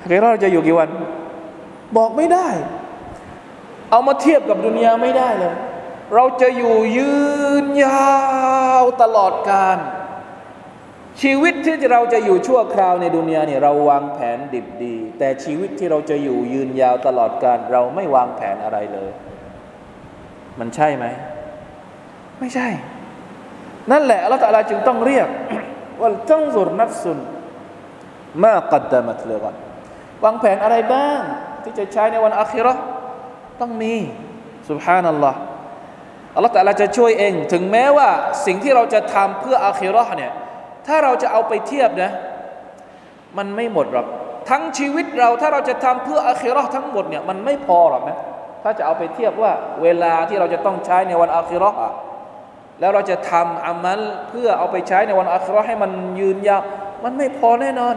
[0.00, 0.88] อาคิราะเราจะอยู่กี่วัน
[1.96, 2.46] บอกไม่ได้
[3.90, 5.54] เอามาเทียบกับดุนยาไม่ได้เลย
[6.14, 7.14] เราจะอยู่ยื
[7.62, 8.12] นยา
[8.80, 9.78] วตลอดกาล
[11.22, 19.10] ชีวิตที่เราจะอยู่ชั่วคราวในดุนยาเนี่ยเราวางแผนดิบดี แต่ชีวิตที่เราจะอยู่ยืนยาวตลอดกาลเราไม่วางแผนอะไรเลย
[20.58, 21.06] มันใช่ไหม
[22.40, 22.68] ไม่ใช่
[23.90, 25.28] นั่นแหละอัลลอฮฺจึงต้องเรียก
[26.00, 27.18] ว่าต้องสุรนัฟสุน
[28.42, 29.54] มากัดดามัตเลกัน
[30.24, 31.20] วางแผนอะไรบ้าง
[31.62, 32.74] ที่จะใช้ในวันอาคิรอ
[33.60, 33.94] ต้องมี
[34.68, 35.38] สุบฮานัลลอฮ์
[36.34, 38.08] อัลลอฮฺแต่ละจะช่วยเอง ถึงแม้ว่า
[38.46, 40.32] สิ่งที่เราจะทำเพื่ออาคิรอเนี่ย
[40.86, 42.10] ถ้าเราจะเอาไปเทียบนะ
[43.38, 44.06] มันไม่หมดหรอก
[44.50, 48.18] ทั้งชีวิตเราถ้าเราจะทำเพื่ออาคิรอทั้งหมดเนี่ยมันไม่พอหรอกนะ
[48.62, 49.52] ถ้าจะเอาไปเทียบว่า
[49.82, 51.70] เวลาที่เราจะต้องใช้ในวันอาคิรอ
[52.80, 55.90] แล้วเราจะทำอามัลเพื่อเอาไปใช้ในวันอาคิรอให้มัน
[56.20, 56.62] ยืนยาว
[57.04, 57.96] มันไม่พอแน่นอน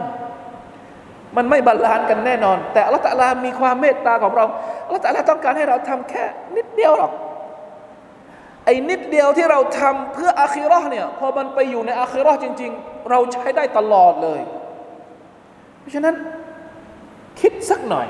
[1.36, 4.44] มันไม่ balance กันแน่นอน แต่อัลลอฮฺมีความเมตตาของเรา
[4.84, 6.24] อัลลอฮฺต้องการให้เราทำแค่
[6.56, 7.12] นิดเดียวหรอก
[8.64, 14.40] ไอ้นิดเดียวที่เราทำเพื่ออาคิรอเนี่ยพอมันไปอยู่ในอาคิรอจริง ๆ เราใช้ได้ตลอดเลย
[15.80, 16.14] เพราะฉะนั้น
[17.40, 18.08] คิดสักหน่อย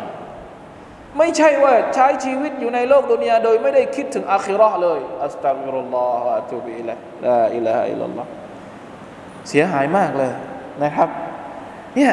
[1.19, 6.95] ไม่ใช่ว่าใช้ชีวิตอยู่ในโลกดุนยาโดยไม่ได้คิดถึงอาคิรอเลยأستغفر الله وأتوب إليه
[7.27, 8.27] ลาอิลาฮะอิลลัลลอฮ
[9.49, 10.33] เสียหายมากเลย
[10.85, 11.09] นะครับ
[11.97, 12.13] เนี่ย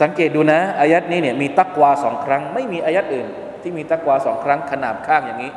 [0.00, 3.26] สังเกตดูนะอายัดนี้เนี่ยมีตักวาสองครั้ง ไม่มีอายัดอื่น
[3.62, 5.52] ที่มีตักวาสองครั้งขนาบข้างอย่างนี้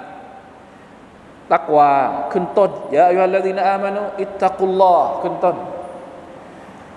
[1.51, 1.89] ตักวา
[2.31, 5.55] ขึ้นต้นยาอัยฮัลลดีนอามานุอิตตักุลลอฮ์ขึ้นต้น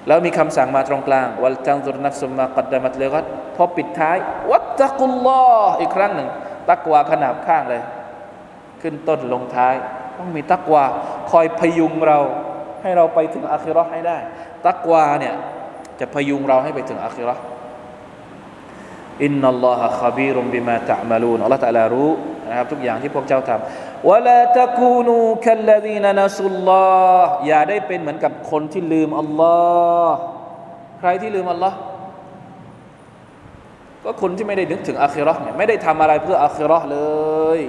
[0.07, 3.25] แล้วมีคำสั่งมาตรงกลางวัลจังซุรนัฟซุมมากัดดามัตเลกัด
[3.57, 4.17] พอปิดท้าย
[4.51, 6.29] วัตตักุลลอฮ์อีกครั้งหนึ่ง
[6.71, 7.83] ตักวาขนาบข้างเลย
[8.83, 9.75] ขึ้นต้นลงท้าย
[10.19, 10.85] ต้องมีตักวา
[11.31, 12.19] คอยพยุงเรา
[12.83, 14.19] ให้เราไปถึงอาคิรอให้ได้
[14.67, 15.35] ตักวาเนี่ย
[16.01, 17.35] จะพยุงเราให้ไปถึงอาคิรอ
[19.25, 22.11] อินนัลลอฮะขบีรุมบิมาตะมาลูนอัลลอฮฺตะลารู้
[22.49, 26.85] นะครับทุกอย่างที่พวกเจ้าทำวะลาตะกูนูคัลลดีนนัสุลลอ
[27.23, 29.57] ฮ์อย่าได้เป็นเหมือนกับคนที่ลืมอัลลอ
[30.07, 30.17] ฮ์
[31.01, 31.77] ใครที่ลืมอัลลอฮ์
[34.05, 36.99] ก็คนที่ไม่ได้นึกถึงอาคิรอเนี่ยไม่ได้ทำอะไรเพื่ออาคิรอเล
[37.59, 37.61] ย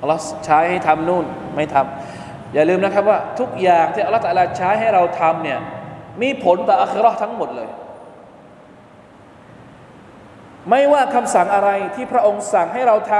[0.00, 1.24] อัลลอฮ์ใช้ให้ทำนู่น
[1.56, 5.58] ไม่ทำอย่าลืมนะครับว่าทุกอย่างที่อัลลอฮ์ตะลาใช้ให้เราทำเนี่ย
[6.22, 7.68] มีผลต่ออาคิรอทั้งหมดเลย
[10.70, 13.14] ไม่ว่าคำสั่งอะไรที่พระองค์สั่งให้เราท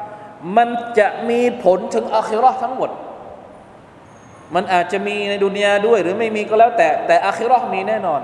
[0.00, 2.90] ำมันจะมีผลถึงอาคิรอทั้งหมด
[4.54, 8.20] มันอาจจะมีในดุนยาด้วยหรือไม่มีก็แล้วแต่แต่อาคิรอมีแน่นอน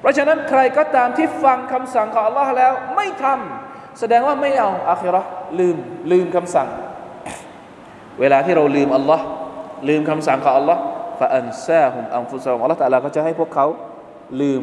[0.00, 5.22] เพราะฉะนั้นใครก็ตามที่ฟังคำสั่งของอัลลอฮ์แล้วไม่ทำแสดงว่าไม่เอาอาคิรอ
[5.58, 5.76] ลืม
[6.10, 6.68] ลืมคำสั่ง
[8.20, 9.24] เวลาที่เราลืมอัลลอฮ์
[9.88, 10.82] ลืมคำสั่งของอัลลอฮ์
[11.22, 13.66] ฟาอันซาฮุมอัมฟุซาอัลลอฮ์แต่ละก็จะให้พวกเขา
[14.40, 14.62] ลืม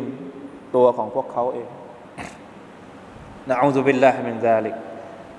[0.75, 1.67] ตัวของพวกเขาเอง
[3.49, 4.75] นะأعوذ بالله من ذلك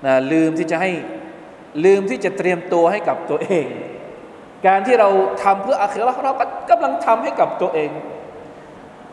[0.05, 0.91] นะลืมที่จะให้
[1.85, 3.67] ลืมที่จะเตรียมตัวให้กับตัวเอง
[4.67, 5.09] การที่เรา
[5.43, 7.91] ทำเพื่ออาคราเราก็กำลังทำให้กับตัวเอง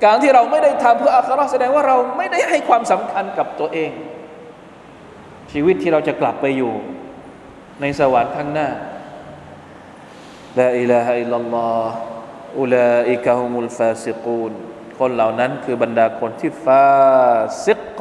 [0.05, 3.91] การที่เราไม่ได้ทำเพื่ออาคราแสดงว่าเราไม่ได้ให้ความสำคัญกับตัวเอง
[5.51, 6.73] ชีวิตที่เราจะกลับไปอยู่
[7.81, 8.69] ในสวรรค์ข้างหน้า
[10.58, 11.94] ลาอิลาฮะอิลลัลลอฮ์
[12.60, 14.52] อุลาอิกะฮุมุลฟาซิกูน
[14.98, 16.86] คนเหล่านั้นคือบรรดาคนที่ฟา
[17.64, 17.98] ซิก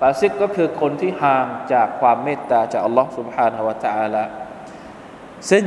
[0.00, 4.24] ฟาซิกก็คือคนที่ห่างจากความเมตตาจากอัลลอฮ์ سبحانه และ تعالى
[5.50, 5.64] ซึ่ง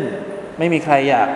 [0.57, 1.29] ไม่มีใครอยาก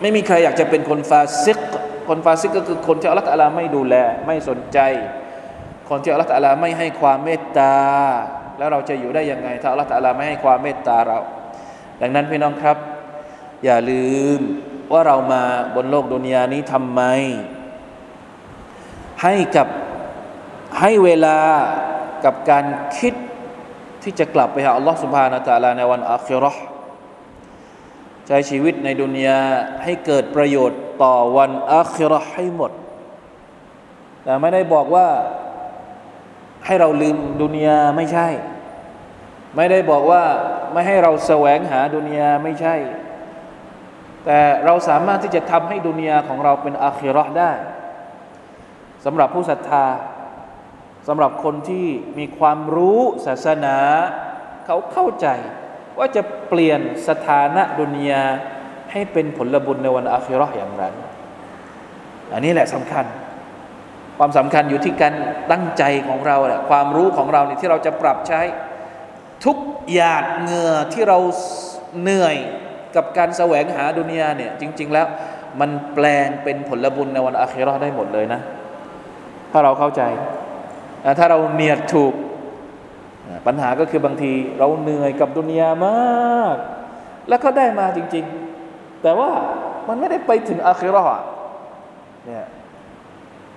[0.00, 1.60] ไม่มีใครอยากจะเป็นคนฟาซิก
[2.08, 3.94] คนฟาซิกก็คือคนที่อัลลอฮ์ตะลาไม่ดูแล
[4.26, 4.78] ไม่สนใจ
[5.88, 7.74] คนที่อัลลอฮ์ตะลาไม่ให้ความเมตตา
[8.58, 11.18] แล้วเราจะอยู่ได้ยังไง ถ้าอัลลอฮ์ตะลาไม่ให้ความเมตตาเรา
[12.00, 12.76] ดังนั้นพี่น้องครับ
[13.65, 14.39] อย่าลืม
[14.91, 15.43] ว่าเรามา
[15.75, 17.01] บนโลกดุนยานี้ทำไม
[19.23, 19.67] ให้กับ
[20.79, 21.37] ให้เวลา
[22.25, 22.65] กับการ
[22.97, 23.13] คิด
[24.03, 26.51] ที่จะกลับไปหาอัลลอฮฺสุบฮานาตะลาในวันอาคิรอ
[28.27, 29.39] ใช้ชีวิตในดุนยา
[29.83, 32.71] ให้เกิดประโยชน์ต่อวันอาคิรอให้หมด
[34.23, 35.07] แต่ไม่ได้บอกว่า
[36.65, 38.27] ให้เราลืมดุนยาไม่ใช่
[39.55, 40.23] ไม่ได้บอกว่า
[40.73, 42.75] ไม่ให้เราแสวงหาดุนยาไม่ใช่
[44.25, 47.51] แต่เราสามารถที่จะทำให้ดุนยาของเราเป็นอาคิรอได้
[49.05, 49.85] สำหรับผู้ศรัทธา
[51.07, 53.77] สำหรับคนที่มีความรู้ศาสนา
[54.65, 55.27] เขาเข้าใจ
[55.97, 58.23] ว่าจะเปลี่ยนสถานะดุนยา
[58.91, 60.83] ให้เป็นผลบุญในวันอาคิรออย่างไร
[62.33, 63.05] อันนี้แหละสำคัญ
[64.17, 65.13] ความสำคัญอยู่ที่การ
[65.51, 68.41] ตั้งใจของเราแหละความรู้ของเราเนี่ยที่เราจะปรับใช้
[69.45, 69.57] ทุก
[69.91, 71.19] หยาดเหงื่อที่เรา
[72.01, 72.35] เหนื่อย
[72.95, 75.07] กับการแสวงหาดุนยาเนี่ยจริง ๆ แล้ว
[75.59, 78.41] มันแปลงเป็นผลบุญในวันอาคิเราได้หมดเลยนะ
[79.51, 80.01] ถ้าเราเข้าใจ
[81.19, 82.13] ถ้าเราเนียดถูก
[83.47, 86.57] ปัญหาก็คือบางทีเราเหนื่อยกับดุนยามาก
[87.29, 88.25] แล้วก็ได้มาจริง
[88.63, 89.29] ๆ แต่ว่า
[89.87, 91.21] มันไม่ได้ไปถึงอาคิราะ
[92.25, 92.45] เนี่ย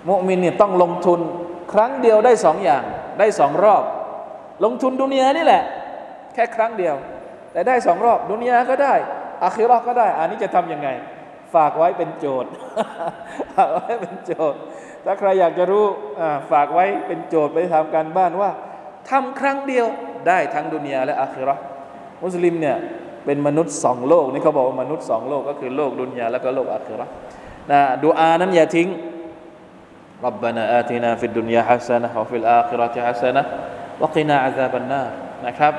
[0.09, 1.20] มุมินเนี่ยต้องลงทุน
[1.72, 2.83] ครั้งเดียวได้สองอย่าง
[3.18, 3.85] ได้สองรอบ
[4.64, 5.62] ลงทุนดุนยานี่แหละ
[6.35, 6.95] แค่ครั้งเดียว
[7.53, 8.95] แต่ได้สองรอบ ดุนยาก็ได้
[9.43, 10.89] อาคิเราะห์ก็ได้ อันนี้จะทำยังไง
[11.55, 12.51] ฝากไว้เป็นโจทย์
[13.55, 14.59] ฝากไว้เป็นโจทย์
[15.05, 15.86] ถ้าใครอยากจะรู้
[16.51, 18.49] ฝากไว้เป็นโจทย์ไปทำการบ้านว่า
[19.09, 19.88] ทำครั้งเดียว
[20.28, 21.63] ได้ทั้งดุนยาและอาคิเราะห์
[22.24, 22.78] มุสลิมเนี่ย
[23.26, 27.13] เป็นมนุษย์สองโลกนี่เขาบอกว่ามนุษย์สองโลกก็คือโลกดุนยาแล้วก็โลกอาคิเราะห์
[27.72, 28.89] นะดูอานั้นอย่าทิ้ง
[30.28, 33.41] ربنا آتنا في الدنيا حسنة وفي الآخرة حسنة
[34.01, 35.11] وقنا عذاب النار
[35.45, 35.74] นะครับ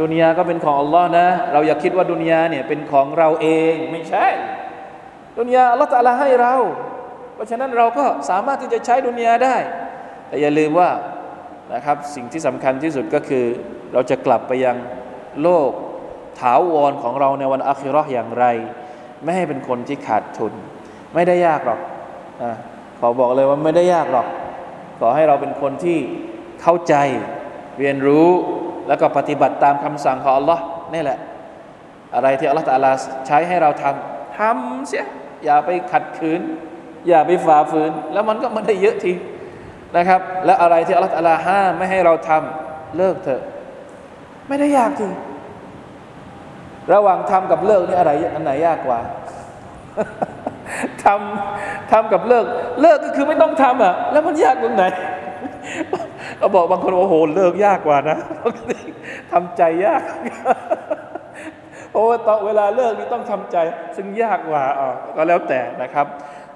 [0.00, 4.26] ดุนยาก็เป็นของอัลลอฮ์นะ เราอย่าคิดว่าดุนยาเนี่ยเป็นของเราเองไม่ใช่
[5.38, 6.54] ดุนยาอัลลอฮ์ตะลาให้เรา
[7.34, 9.56] เพราะฉะนั้นเราก็สามารถที่จะใช้ดุนยาได้
[10.28, 10.90] แต่อย่าลืมว่า
[11.74, 13.44] นะครับสิ่งที่สำคัญที่สุดก็คือ
[13.92, 14.76] เราจะกลับไปยัง
[15.42, 15.70] โลก
[16.40, 18.44] ถาวรของเราในวันอาคิรอห์อย่างไร
[19.22, 20.52] ไม่ให้เป็นคนที่ขาดทุน
[21.14, 21.80] ไม่ได้ยากหรอก
[22.42, 22.44] อ
[22.98, 24.26] ขอบอกเลยว่าไม่ได้ยากหรอก
[25.00, 25.98] ขอให้เราเป็นคนที่
[26.62, 26.94] เข้าใจ
[27.78, 28.28] เรียนรู้
[28.88, 30.58] แล้วก็ปฏิบัติตามคำสั่งของ Allah
[30.94, 31.18] นี่แหละ
[32.14, 32.92] อะไรที่ Allah ตาลา
[33.26, 35.04] ใช้ให้เราทำทำเสีย
[35.44, 36.40] อย่าไปขัดขืน
[37.08, 39.12] อย่าไปฝ่าฝืน แล้วมันก็มันได้เยอะที
[39.96, 43.42] นะครับ และอะไรที่ Allah ตาลาห้ามไม่ให้เราทำเลิกเถอะ
[44.48, 45.08] ไม่ได้ยากที
[46.92, 49.00] ระหว่างทำกับเลิกนี่อะไรอันไหนยากกว่า
[51.04, 52.44] ทำทำกับเลิก
[52.80, 54.84] เลิกก็คือไม่ต้องทำอะ แล้วมันยากตรงไหน
[56.46, 58.18] เราบอกบางคนโอ้โหเลิกยากกว่านะ
[59.32, 60.02] ทำใจยาก
[61.90, 63.56] เพราะว่าตอนเวลาเลิกนี่ต้องทำใจ
[63.96, 66.06] ซึ่งยากกว่าอ๋อก็แล้วแต่นะครับ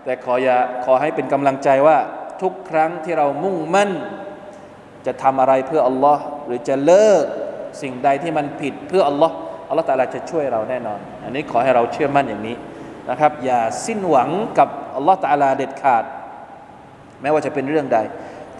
[0.04, 1.96] แต่ขออย่าขอให้เป็นกำลังใจว่า
[2.42, 3.90] ทุกครั้งที่เรามุ่งมั่น
[5.06, 7.24] จะทำอะไรเพื่ออัลลอฮ์หรือจะเลิก
[7.82, 9.34] สิ่งใดที่มันผิดเพื่ออัลลอฮ์
[9.68, 12.56] อัลลอฮ์ตะอาลาจะช่วยเราแน่นอน อันนี้ขอให้เราเชื่อมั่นอย่างนี้
[13.10, 14.28] นะครับ อย่าสิ้นหวัง
[14.58, 16.04] กับอัลลอฮฺตาลาเด็ดขาด
[17.22, 17.98] แม้ว่าจะเป็นเรื่องใด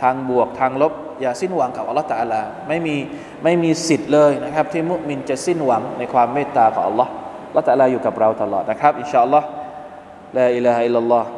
[0.03, 2.97] ทางบวกทางลบ อย่าสิ้นหวังกับอัลลอฮฺตาลาไม่มี
[3.45, 7.11] ไม่มีสิทธิ์เลยนะครับ ที่มุมินจะสิ้นหวังในความเมตตาของอัลลอฮฺ
[7.49, 11.29] อัลลอฮฺตาลาอยู่กับเราตลอดนะครับإن شاء الله لا إله إلا الله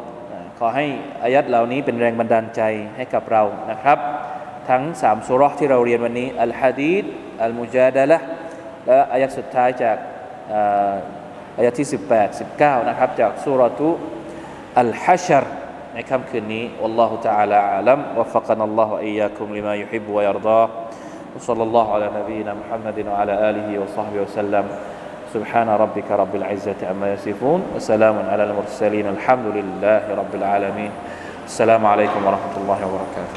[0.58, 0.86] ขอให้
[1.22, 2.62] อายัดเหล่านี้เป็นแรงบันดาลใจ
[2.96, 3.98] ให้กับเรานะครับ
[4.68, 7.04] ทั้งสามสูเราะฮ์ที่เราเรียนวันนี้อัลฮะดีด
[7.42, 8.18] อัลมุจาดะละ
[8.86, 9.96] และอายัดสุดท้ายจาก
[11.56, 13.88] อายะที่ 18 19 นะครับ จากสุรทุ
[14.80, 15.44] อัลฮัชร
[15.93, 20.67] ในค่ำคืนนี้ والله تعالى أعلم وفقنا الله وإياكم لما يحب ويرضاه
[21.36, 24.65] وصلى الله على نبينا محمد وعلى آله وصحبه وسلم
[25.34, 30.91] سبحان ربك رب العزة عما يصفون وسلام على المرسلين الحمد لله رب العالمين
[31.45, 33.36] السلام عليكم ورحمة الله وبركاته